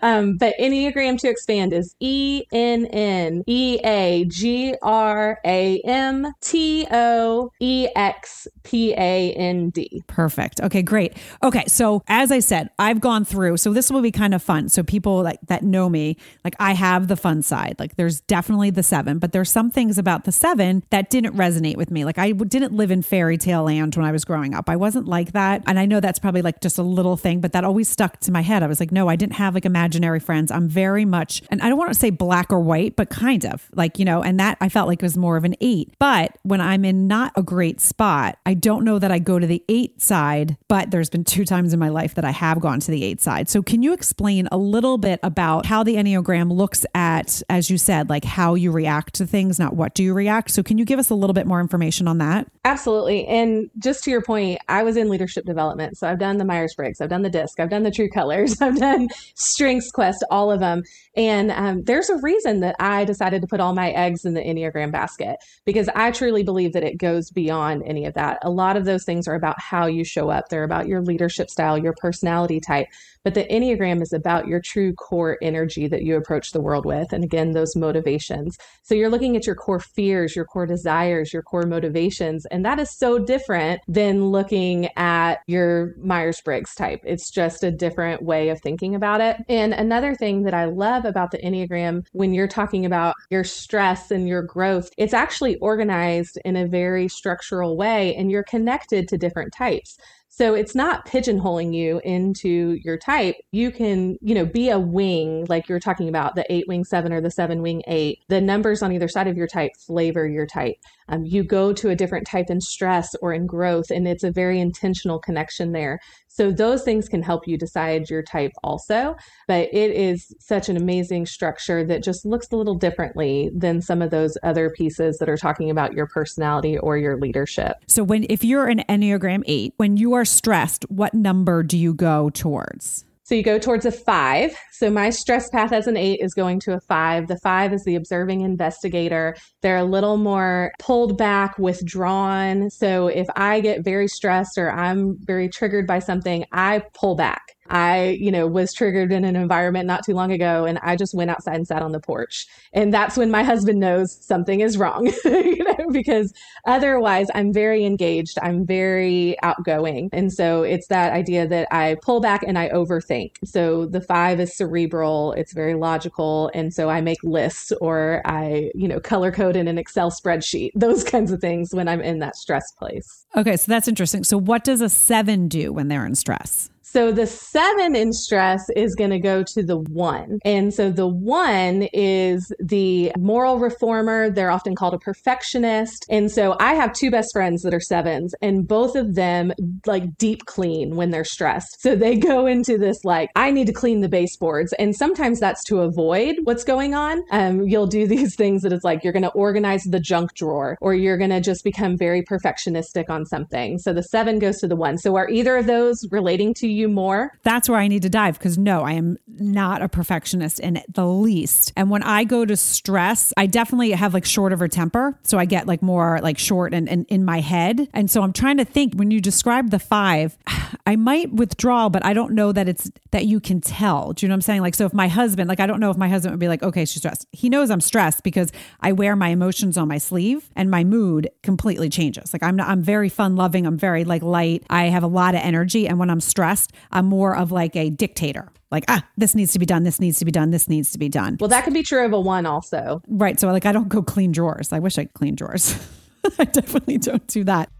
Um, 0.03 0.37
but 0.37 0.53
Enneagram 0.61 1.17
to 1.21 1.29
expand 1.29 1.73
is 1.73 1.95
E 2.01 2.43
N 2.53 2.87
N 2.87 3.45
E 3.47 3.79
A 3.85 4.25
G 4.25 4.75
R 4.83 5.39
A 5.47 5.81
M 5.85 6.27
T 6.41 6.89
O 6.91 7.53
E 7.61 7.87
X 7.95 8.49
P 8.65 8.95
A 8.95 9.33
N 9.35 9.71
D. 9.71 10.03
Perfect. 10.09 10.61
Okay, 10.61 10.83
great. 10.83 11.17
Okay, 11.45 11.67
so 11.69 12.03
as 12.09 12.33
I 12.33 12.41
said, 12.41 12.71
I've 12.81 13.01
gone 13.01 13.25
through. 13.25 13.59
So 13.59 13.73
this 13.73 13.93
will 13.93 14.03
be 14.03 14.11
kind 14.11 14.35
of 14.35 14.43
fun. 14.43 14.71
So 14.71 14.83
people 14.83 15.23
like 15.23 15.39
that 15.47 15.62
know 15.62 15.89
me, 15.89 16.17
like 16.45 16.57
I 16.59 16.73
have 16.73 17.07
the 17.07 17.17
fun 17.17 17.43
side. 17.43 17.77
Like 17.79 17.95
there's 17.95 18.23
definitely 18.23 18.71
the 18.71 18.83
seven, 18.83 19.21
but 19.21 19.31
there's 19.31 19.53
some 19.53 19.71
things 19.71 19.99
about 19.99 20.25
the 20.25 20.33
seven 20.33 20.83
that 20.91 21.11
didn't 21.11 21.37
resonate 21.37 21.77
with 21.77 21.93
me. 21.93 22.05
Like 22.05 22.19
I 22.19 22.33
w- 22.33 22.56
didn't 22.58 22.73
live 22.73 22.91
in 22.91 23.03
fairy 23.03 23.37
tale 23.37 23.64
land 23.64 23.97
when 23.97 24.06
I 24.06 24.12
was 24.12 24.25
growing 24.25 24.55
up. 24.55 24.70
I 24.70 24.76
wasn't 24.76 25.06
like 25.06 25.32
that, 25.32 25.62
and 25.67 25.79
I 25.79 25.85
know 25.85 26.00
that's 26.00 26.19
probably 26.19 26.41
like 26.41 26.61
just 26.61 26.79
a 26.79 26.82
little 26.82 27.19
thing, 27.19 27.41
but 27.41 27.53
that 27.53 27.64
always 27.64 27.88
stuck 27.88 28.19
to 28.20 28.32
my 28.32 28.41
head. 28.41 28.62
I 28.62 28.67
was 28.67 28.81
like, 28.81 28.93
no, 28.93 29.08
I 29.08 29.17
didn't 29.17 29.35
have 29.35 29.55
like 29.55 29.67
imaginary 29.67 30.20
friends. 30.20 30.50
I'm 30.50 30.67
very 30.67 31.05
much, 31.05 31.43
and 31.50 31.61
I 31.61 31.69
don't 31.69 31.79
want 31.79 31.93
to 31.93 31.99
say 31.99 32.08
black 32.08 32.50
or 32.50 32.61
white, 32.61 32.97
but 32.97 33.11
kind 33.11 33.44
of 33.44 33.69
like 33.75 33.99
you 33.99 34.06
know, 34.06 34.23
and 34.23 34.41
that 34.41 34.56
I 34.61 34.70
felt 34.70 34.88
like 34.88 35.03
was 35.03 35.17
more 35.17 35.37
of 35.37 35.44
an 35.44 35.55
eight. 35.61 35.93
But 35.99 36.37
when 36.43 36.61
I'm 36.61 36.85
in 36.85 37.06
not 37.06 37.32
a 37.37 37.43
great 37.43 37.81
spot, 37.81 38.38
I 38.47 38.55
don't 38.55 38.85
know 38.85 38.99
that 38.99 39.12
I 39.12 39.19
go 39.19 39.38
to 39.38 39.47
the 39.47 39.62
eight 39.69 40.00
side, 40.00 40.56
but 40.69 40.91
there's 40.91 41.11
been 41.11 41.25
two 41.25 41.44
times 41.44 41.75
in 41.75 41.79
my 41.79 41.91
life 41.91 42.14
that 42.14 42.25
I 42.25 42.31
have 42.31 42.61
gone 42.61 42.81
to 42.81 42.91
the 42.91 43.05
eight 43.05 43.20
side. 43.20 43.49
So 43.50 43.62
can 43.62 43.82
you 43.82 43.93
explain 43.93 44.49
a 44.50 44.56
little 44.56 44.99
bit 44.99 45.20
about 45.23 45.67
how 45.67 45.82
the 45.82 45.97
Enneagram 45.97 46.52
looks 46.52 46.87
at, 46.94 47.43
as 47.50 47.70
you 47.70 47.79
said, 47.79 48.09
like 48.09 48.25
how 48.25 48.55
you 48.55 48.70
react 48.73 49.14
to 49.14 49.26
things, 49.26 49.59
not 49.59 49.75
what 49.75 49.94
do 49.94 50.02
you 50.02 50.14
react? 50.14 50.50
So 50.50 50.62
can 50.62 50.79
you 50.79 50.85
give 50.85 50.99
us 50.99 51.11
a 51.11 51.14
little 51.14 51.35
bit 51.35 51.47
more 51.47 51.61
information 51.61 52.09
on 52.09 52.19
that? 52.19 52.46
Absolutely. 52.67 53.25
And 53.29 53.71
just 53.79 54.03
to 54.05 54.11
your 54.11 54.23
point, 54.23 54.59
I 54.69 54.83
was 54.83 54.97
in 54.97 55.09
leadership 55.09 55.45
development. 55.45 55.97
So 55.97 56.09
I've 56.09 56.19
done 56.19 56.39
the 56.39 56.45
Myers 56.45 56.75
Briggs, 56.75 57.01
I've 57.01 57.09
done 57.09 57.23
the 57.23 57.31
DISC, 57.31 57.61
I've 57.61 57.71
done 57.71 57.85
the 57.85 57.93
True 57.93 58.09
Colors, 58.09 58.57
I've 58.61 58.77
done 58.77 59.09
Strengths 59.37 59.93
Quest, 59.93 60.25
all 60.33 60.51
of 60.51 60.59
them. 60.59 60.83
And 61.15 61.53
um, 61.53 61.85
there's 61.85 62.11
a 62.11 62.17
reason 62.17 62.59
that 62.61 62.75
I 62.81 63.05
decided 63.05 63.41
to 63.43 63.47
put 63.47 63.61
all 63.61 63.73
my 63.73 63.91
eggs 63.91 64.25
in 64.25 64.35
the 64.35 64.41
Enneagram 64.41 64.91
basket 64.91 65.37
because 65.65 65.89
I 65.95 66.11
truly 66.11 66.43
believe 66.43 66.73
that 66.73 66.83
it 66.83 66.99
goes 66.99 67.31
beyond 67.31 67.85
any 67.87 68.05
of 68.05 68.15
that. 68.15 68.39
A 68.43 68.51
lot 68.51 68.77
of 68.77 68.85
those 68.85 69.05
things 69.05 69.29
are 69.29 69.37
about 69.37 69.61
how 69.61 69.87
you 69.87 70.05
show 70.05 70.29
up, 70.31 70.49
they're 70.49 70.65
about 70.65 70.89
your 70.89 71.03
leadership 71.03 71.51
style, 71.51 71.79
your 71.79 71.95
personality 71.95 72.59
type. 72.59 72.89
But 73.27 73.35
the 73.35 73.45
Enneagram 73.45 74.03
is 74.03 74.13
about 74.13 74.47
your 74.47 74.61
true 74.61 74.93
core 74.93 75.37
energy 75.43 75.89
that 75.89 76.03
you 76.03 76.17
approach 76.17 76.53
the 76.53 76.61
world 76.61 76.87
with. 76.87 77.13
And 77.13 77.25
again, 77.25 77.51
those 77.51 77.75
motivations. 77.75 78.57
So 78.85 78.95
you're 78.95 79.11
looking 79.11 79.37
at 79.37 79.47
your 79.47 79.57
core 79.57 79.81
fears, 79.81 80.37
your 80.37 80.45
core 80.45 80.65
desires, 80.65 81.33
your 81.33 81.43
core 81.43 81.67
motivations. 81.67 82.36
And 82.50 82.65
that 82.65 82.79
is 82.79 82.91
so 82.91 83.19
different 83.19 83.81
than 83.88 84.27
looking 84.27 84.88
at 84.97 85.38
your 85.47 85.94
Myers 85.99 86.41
Briggs 86.41 86.75
type. 86.75 87.00
It's 87.05 87.31
just 87.31 87.65
a 87.65 87.71
different 87.71 88.23
way 88.23 88.49
of 88.50 88.61
thinking 88.61 88.94
about 88.94 89.21
it. 89.21 89.37
And 89.49 89.73
another 89.73 90.15
thing 90.15 90.43
that 90.43 90.55
I 90.55 90.67
love 90.67 91.05
about 91.05 91.31
the 91.31 91.38
Enneagram 91.38 92.06
when 92.12 92.35
you're 92.35 92.49
talking 92.49 92.85
about 92.85 93.15
your 93.31 93.44
stress 93.44 94.11
and 94.11 94.29
your 94.29 94.43
growth, 94.43 94.91
it's 94.99 95.15
actually 95.15 95.56
organized 95.56 96.38
in 96.44 96.56
a 96.56 96.67
very 96.67 97.09
structural 97.09 97.77
way 97.77 98.15
and 98.17 98.31
you're 98.31 98.43
connected 98.43 99.09
to 99.09 99.17
different 99.17 99.53
types. 99.53 99.97
So 100.29 100.55
it's 100.55 100.75
not 100.75 101.06
pigeonholing 101.06 101.75
you 101.75 101.99
into 102.05 102.79
your 102.85 102.99
type. 102.99 103.37
You 103.53 103.71
can, 103.71 104.19
you 104.21 104.35
know, 104.35 104.44
be 104.44 104.69
a 104.69 104.79
wing, 104.79 105.47
like 105.49 105.67
you're 105.67 105.81
talking 105.81 106.11
about 106.11 106.35
the 106.35 106.44
eight 106.53 106.67
wing 106.69 106.85
seven 106.85 107.11
or 107.11 107.23
the 107.23 107.31
seven 107.31 107.62
wing 107.62 107.83
eight. 107.87 108.19
The 108.29 108.43
numbers 108.43 108.83
on 108.83 108.93
either 108.93 109.09
side 109.09 109.29
of 109.29 109.37
your 109.38 109.47
type 109.47 109.71
flavor 109.79 110.27
your 110.29 110.47
type. 110.47 110.77
Um, 111.08 111.25
you 111.25 111.44
go 111.44 111.73
to 111.73 111.91
a 111.91 111.97
different 111.97 112.26
type 112.26 112.47
in 112.50 112.61
stress 112.61 113.14
or 113.23 113.32
in 113.32 113.47
growth, 113.47 113.91
and 113.91 114.06
it's 114.06 114.25
a 114.25 114.31
very 114.31 114.61
intentional 114.61 115.19
connection 115.19 115.73
there. 115.73 116.00
So 116.29 116.50
those 116.50 116.82
things 116.82 117.08
can 117.08 117.23
help 117.23 117.49
you 117.49 117.56
decide 117.56 118.11
your 118.11 118.23
type 118.23 118.53
also. 118.62 119.17
But 119.49 119.69
it 119.73 119.91
is 119.93 120.35
such 120.38 120.69
an 120.69 120.76
amazing 120.76 121.26
structure 121.26 121.85
that 121.85 122.03
just 122.03 122.26
looks 122.26 122.49
a 122.53 122.56
little 122.56 122.75
differently 122.75 123.50
than 123.55 123.81
some 123.81 124.03
of 124.03 124.11
those 124.11 124.37
other 124.43 124.70
pieces 124.70 125.17
that 125.19 125.29
are 125.29 125.38
talking 125.38 125.70
about 125.70 125.94
your 125.94 126.06
personality 126.06 126.76
or 126.76 126.99
your 126.99 127.19
leadership. 127.19 127.76
So 127.88 128.05
when 128.05 128.26
if 128.29 128.44
you're 128.44 128.67
an 128.67 128.82
Enneagram 128.88 129.44
8, 129.47 129.75
when 129.79 129.97
you 129.97 130.12
are 130.12 130.25
stressed, 130.25 130.85
what 130.91 131.14
number 131.14 131.62
do 131.62 131.79
you 131.79 131.94
go 131.94 132.29
towards? 132.31 133.05
So 133.26 133.34
you 133.34 133.43
go 133.43 133.58
towards 133.58 133.84
a 133.84 133.90
five. 133.90 134.56
So 134.70 134.88
my 134.88 135.11
stress 135.11 135.50
path 135.50 135.73
as 135.73 135.88
an 135.88 135.96
eight 135.96 136.20
is 136.23 136.32
going 136.32 136.61
to 136.61 136.75
a 136.75 136.81
five. 136.81 137.26
The 137.26 137.40
five 137.40 137.73
is 137.73 137.82
the 137.82 137.96
observing 137.96 138.43
investigator. 138.43 139.34
They're 139.62 139.78
a 139.78 139.84
little 139.84 140.17
more 140.17 140.70
pulled 140.78 141.19
back, 141.19 141.58
withdrawn. 141.58 142.70
So 142.70 143.08
if 143.08 143.26
I 143.34 143.58
get 143.58 143.84
very 143.84 144.06
stressed 144.06 144.58
or 144.58 144.70
I'm 144.70 145.17
very 145.23 145.49
triggered 145.49 145.88
by 145.88 145.99
something, 145.99 146.44
I 146.52 146.82
pull 146.94 147.17
back. 147.17 147.56
I, 147.71 148.19
you 148.21 148.31
know, 148.31 148.47
was 148.47 148.73
triggered 148.73 149.13
in 149.13 149.25
an 149.25 149.37
environment 149.37 149.87
not 149.87 150.05
too 150.05 150.15
long 150.15 150.33
ago 150.33 150.65
and 150.65 150.79
I 150.83 150.97
just 150.97 151.15
went 151.15 151.31
outside 151.31 151.57
and 151.57 151.67
sat 151.67 151.83
on 151.83 151.93
the 151.93 152.01
porch. 152.01 152.47
And 152.73 152.93
that's 152.93 153.17
when 153.17 153.31
my 153.31 153.43
husband 153.43 153.81
knows 153.81 154.17
something 154.25 154.61
is 154.61 154.77
wrong, 154.77 155.07
you 155.25 155.65
know, 155.65 155.91
because 155.91 156.33
otherwise 156.67 157.29
I'm 157.35 157.53
very 157.53 157.85
engaged. 157.85 158.38
I'm 158.43 158.67
very 158.67 159.37
outgoing. 159.43 160.11
And 160.12 160.33
so 160.33 160.62
it's 160.62 160.88
that 160.88 161.12
idea 161.12 161.47
that 161.49 161.69
I 161.71 161.97
pull 162.02 162.21
back 162.21 162.43
and 162.43 162.59
I 162.59 162.69
overthink. 162.71 163.37
So 163.45 163.87
the 163.87 164.00
five 164.00 164.40
is 164.40 164.57
cerebral, 164.57 165.33
it's 165.33 165.52
very 165.52 165.75
logical. 165.75 166.50
And 166.55 166.73
so 166.73 166.88
I 166.88 167.00
make 167.00 167.23
lists 167.23 167.73
or 167.81 168.23
I, 168.25 168.71
you 168.75 168.88
know, 168.88 169.00
color 169.00 169.33
code 169.33 169.57
in 169.57 169.69
an 169.69 169.79
Excel 169.79 170.11
spreadsheet, 170.11 170.71
those 170.75 171.05
kinds 171.05 171.33
of 171.33 171.40
things 171.40 171.75
when 171.75 171.88
I'm 171.88 172.00
in 172.00 172.19
that 172.21 172.37
stress 172.37 172.73
place. 172.73 173.26
Okay, 173.37 173.57
so 173.57 173.71
that's 173.71 173.88
interesting. 173.88 174.25
So 174.25 174.38
what 174.38 174.64
does 174.64 174.81
a 174.81 174.88
7 174.88 175.49
do 175.49 175.73
when 175.73 175.88
they're 175.88 176.07
in 176.07 176.14
stress? 176.14 176.71
So 176.97 177.12
the 177.12 177.26
seven 177.26 177.95
in 177.95 178.15
stress 178.15 178.71
is 178.75 178.95
going 178.95 179.11
to 179.11 179.19
go 179.19 179.43
to 179.43 179.62
the 179.62 179.76
one. 179.76 180.38
And 180.47 180.73
so 180.73 180.91
the 180.91 181.07
one 181.07 181.88
is 181.93 182.50
the 182.59 183.12
moral 183.19 183.59
reformer. 183.59 184.31
They're 184.31 184.50
often 184.50 184.75
called 184.75 184.95
a 184.95 184.99
perfectionist. 184.99 186.07
And 186.09 186.33
so 186.33 186.57
I 186.59 186.73
have 186.73 186.95
two 186.95 187.11
best 187.11 187.35
friends 187.35 187.61
that 187.65 187.75
are 187.75 187.81
sevens, 187.81 188.35
and 188.41 188.67
both 188.67 188.97
of 188.97 189.15
them 189.15 189.53
like 189.85 190.17
deep 190.17 190.47
clean 190.47 190.97
when 190.97 191.11
they're 191.11 191.23
stressed. 191.23 191.83
So 191.83 191.97
they 191.97 192.17
go 192.17 192.47
into 192.47 192.79
this 192.79 193.05
like, 193.05 193.29
I 193.37 193.50
need 193.50 193.67
to 193.67 193.75
clean 193.75 194.00
the 194.00 194.09
baseboards. 194.09 194.73
And 194.79 194.97
sometimes 194.97 195.38
that's 195.38 195.65
to 195.65 195.81
avoid 195.81 196.37
what's 196.45 196.65
going 196.65 196.95
on. 196.95 197.23
Um, 197.31 197.69
you'll 197.69 197.88
do 197.88 198.07
these 198.09 198.35
things 198.37 198.62
that 198.62 198.73
it's 198.73 198.85
like 198.85 199.05
you're 199.05 199.12
going 199.12 199.23
to 199.23 199.29
organize 199.33 199.83
the 199.83 200.00
junk 200.00 200.33
drawer 200.33 200.79
or 200.81 200.95
you're 200.95 201.19
going 201.19 201.29
to 201.29 201.43
just 201.43 201.62
become 201.62 201.99
very 201.99 202.23
perfectionistic 202.23 203.11
on 203.11 203.26
something. 203.26 203.79
So 203.81 203.93
the 203.93 204.03
seven 204.03 204.38
goes 204.38 204.61
to 204.61 204.67
the 204.67 204.76
one. 204.76 204.97
So 204.97 205.15
are 205.17 205.29
either 205.29 205.59
of 205.59 205.67
those 205.67 206.03
relating 206.11 206.55
to 206.55 206.67
you 206.67 206.86
more? 206.88 207.33
That's 207.43 207.69
where 207.69 207.78
I 207.78 207.88
need 207.88 208.02
to 208.02 208.09
dive 208.09 208.38
because 208.38 208.59
no, 208.59 208.83
I 208.83 208.93
am 208.93 209.19
not 209.26 209.83
a 209.83 209.88
perfectionist 209.88 210.61
in 210.61 210.83
the 210.88 211.07
least. 211.07 211.73
And 211.76 211.90
when 211.90 212.02
I 212.02 212.25
go 212.25 212.45
to 212.45 212.57
stress, 212.57 213.33
I 213.37 213.47
definitely 213.47 213.90
have 213.93 214.14
like 214.14 214.25
short 214.25 214.52
of 214.52 214.62
a 214.62 214.69
temper. 214.69 215.19
So 215.23 215.38
I 215.38 215.45
get 215.45 215.66
like 215.66 215.83
more 215.83 216.21
like 216.23 216.38
short 216.38 216.75
and, 216.75 216.88
and 216.88 217.07
in 217.09 217.25
my 217.25 217.40
head. 217.40 217.88
And 217.93 218.11
so 218.11 218.23
I'm 218.23 218.33
trying 218.33 218.57
to 218.59 218.64
think 218.64 218.95
when 218.95 219.11
you 219.11 219.21
describe 219.21 219.71
the 219.71 219.78
five, 219.78 220.37
I 220.87 220.97
might 220.97 221.33
withdraw, 221.33 221.88
but 221.88 222.05
I 222.05 222.12
don't 222.12 222.33
know 222.33 222.52
that 222.52 222.69
it's 222.69 222.90
that 223.11 223.26
you 223.26 223.40
can 223.40 223.61
tell. 223.61 224.12
Do 224.12 224.25
you 224.25 224.28
know 224.28 224.35
what 224.35 224.37
I'm 224.37 224.43
saying? 224.43 224.61
Like, 224.61 224.75
so 224.75 224.85
if 224.87 224.93
my 224.93 225.09
husband, 225.09 225.49
like, 225.49 225.61
I 225.61 225.66
don't 225.66 225.81
know 225.81 225.90
if 225.90 225.97
my 225.97 226.09
husband 226.09 226.33
would 226.33 226.40
be 226.40 226.49
like, 226.49 226.62
okay, 226.62 226.85
she's 226.85 226.99
stressed. 226.99 227.26
He 227.33 227.49
knows 227.49 227.71
I'm 227.71 227.81
stressed 227.81 228.23
because 228.23 228.52
I 228.81 228.93
wear 228.93 229.16
my 229.16 229.28
emotions 229.28 229.76
on 229.76 229.88
my 229.88 229.99
sleeve 229.99 230.50
and 230.55 230.71
my 230.71 230.85
mood 230.85 231.31
completely 231.43 231.88
changes. 231.88 232.33
Like, 232.33 232.43
I'm 232.43 232.57
not, 232.57 232.69
I'm 232.69 232.83
very 232.83 233.09
fun 233.09 233.37
loving. 233.37 233.66
I'm 233.66 233.78
very 233.78 234.05
like 234.05 234.23
light. 234.23 234.64
I 234.71 234.85
have 234.85 235.02
a 235.02 235.09
lot 235.09 235.35
of 235.35 235.40
energy. 235.43 235.88
And 235.88 235.99
when 235.99 236.11
I'm 236.11 236.21
stressed, 236.21 236.73
I'm 236.90 237.06
more 237.06 237.37
of 237.37 237.52
like 237.52 237.76
a 237.76 237.90
dictator. 237.90 238.50
Like, 238.71 238.85
ah, 238.88 239.06
this 239.16 239.35
needs 239.35 239.52
to 239.52 239.59
be 239.59 239.66
done. 239.66 239.85
This 239.85 240.00
needs 240.00 240.18
to 240.18 240.25
be 240.25 240.33
done. 240.33 240.50
This 240.50 240.68
needs 240.68 240.90
to 240.92 240.99
be 240.99 241.09
done. 241.09 241.37
Well, 241.40 241.49
that 241.49 241.64
could 241.64 241.75
be 241.75 241.83
true 241.83 242.04
of 242.04 242.12
a 242.12 242.21
one 242.21 242.47
also. 242.47 243.00
Right. 243.09 243.38
So, 243.38 243.49
like, 243.49 243.66
I 243.66 243.73
don't 243.73 243.88
go 243.88 244.02
clean 244.02 244.33
drawers. 244.33 244.73
I 244.73 244.80
wish 244.80 244.99
I 244.99 245.04
could 245.04 245.14
clean 245.14 245.35
drawers. 245.37 245.76
I 246.38 246.45
definitely 246.45 246.99
don't 246.99 247.26
do 247.28 247.45
that. 247.45 247.71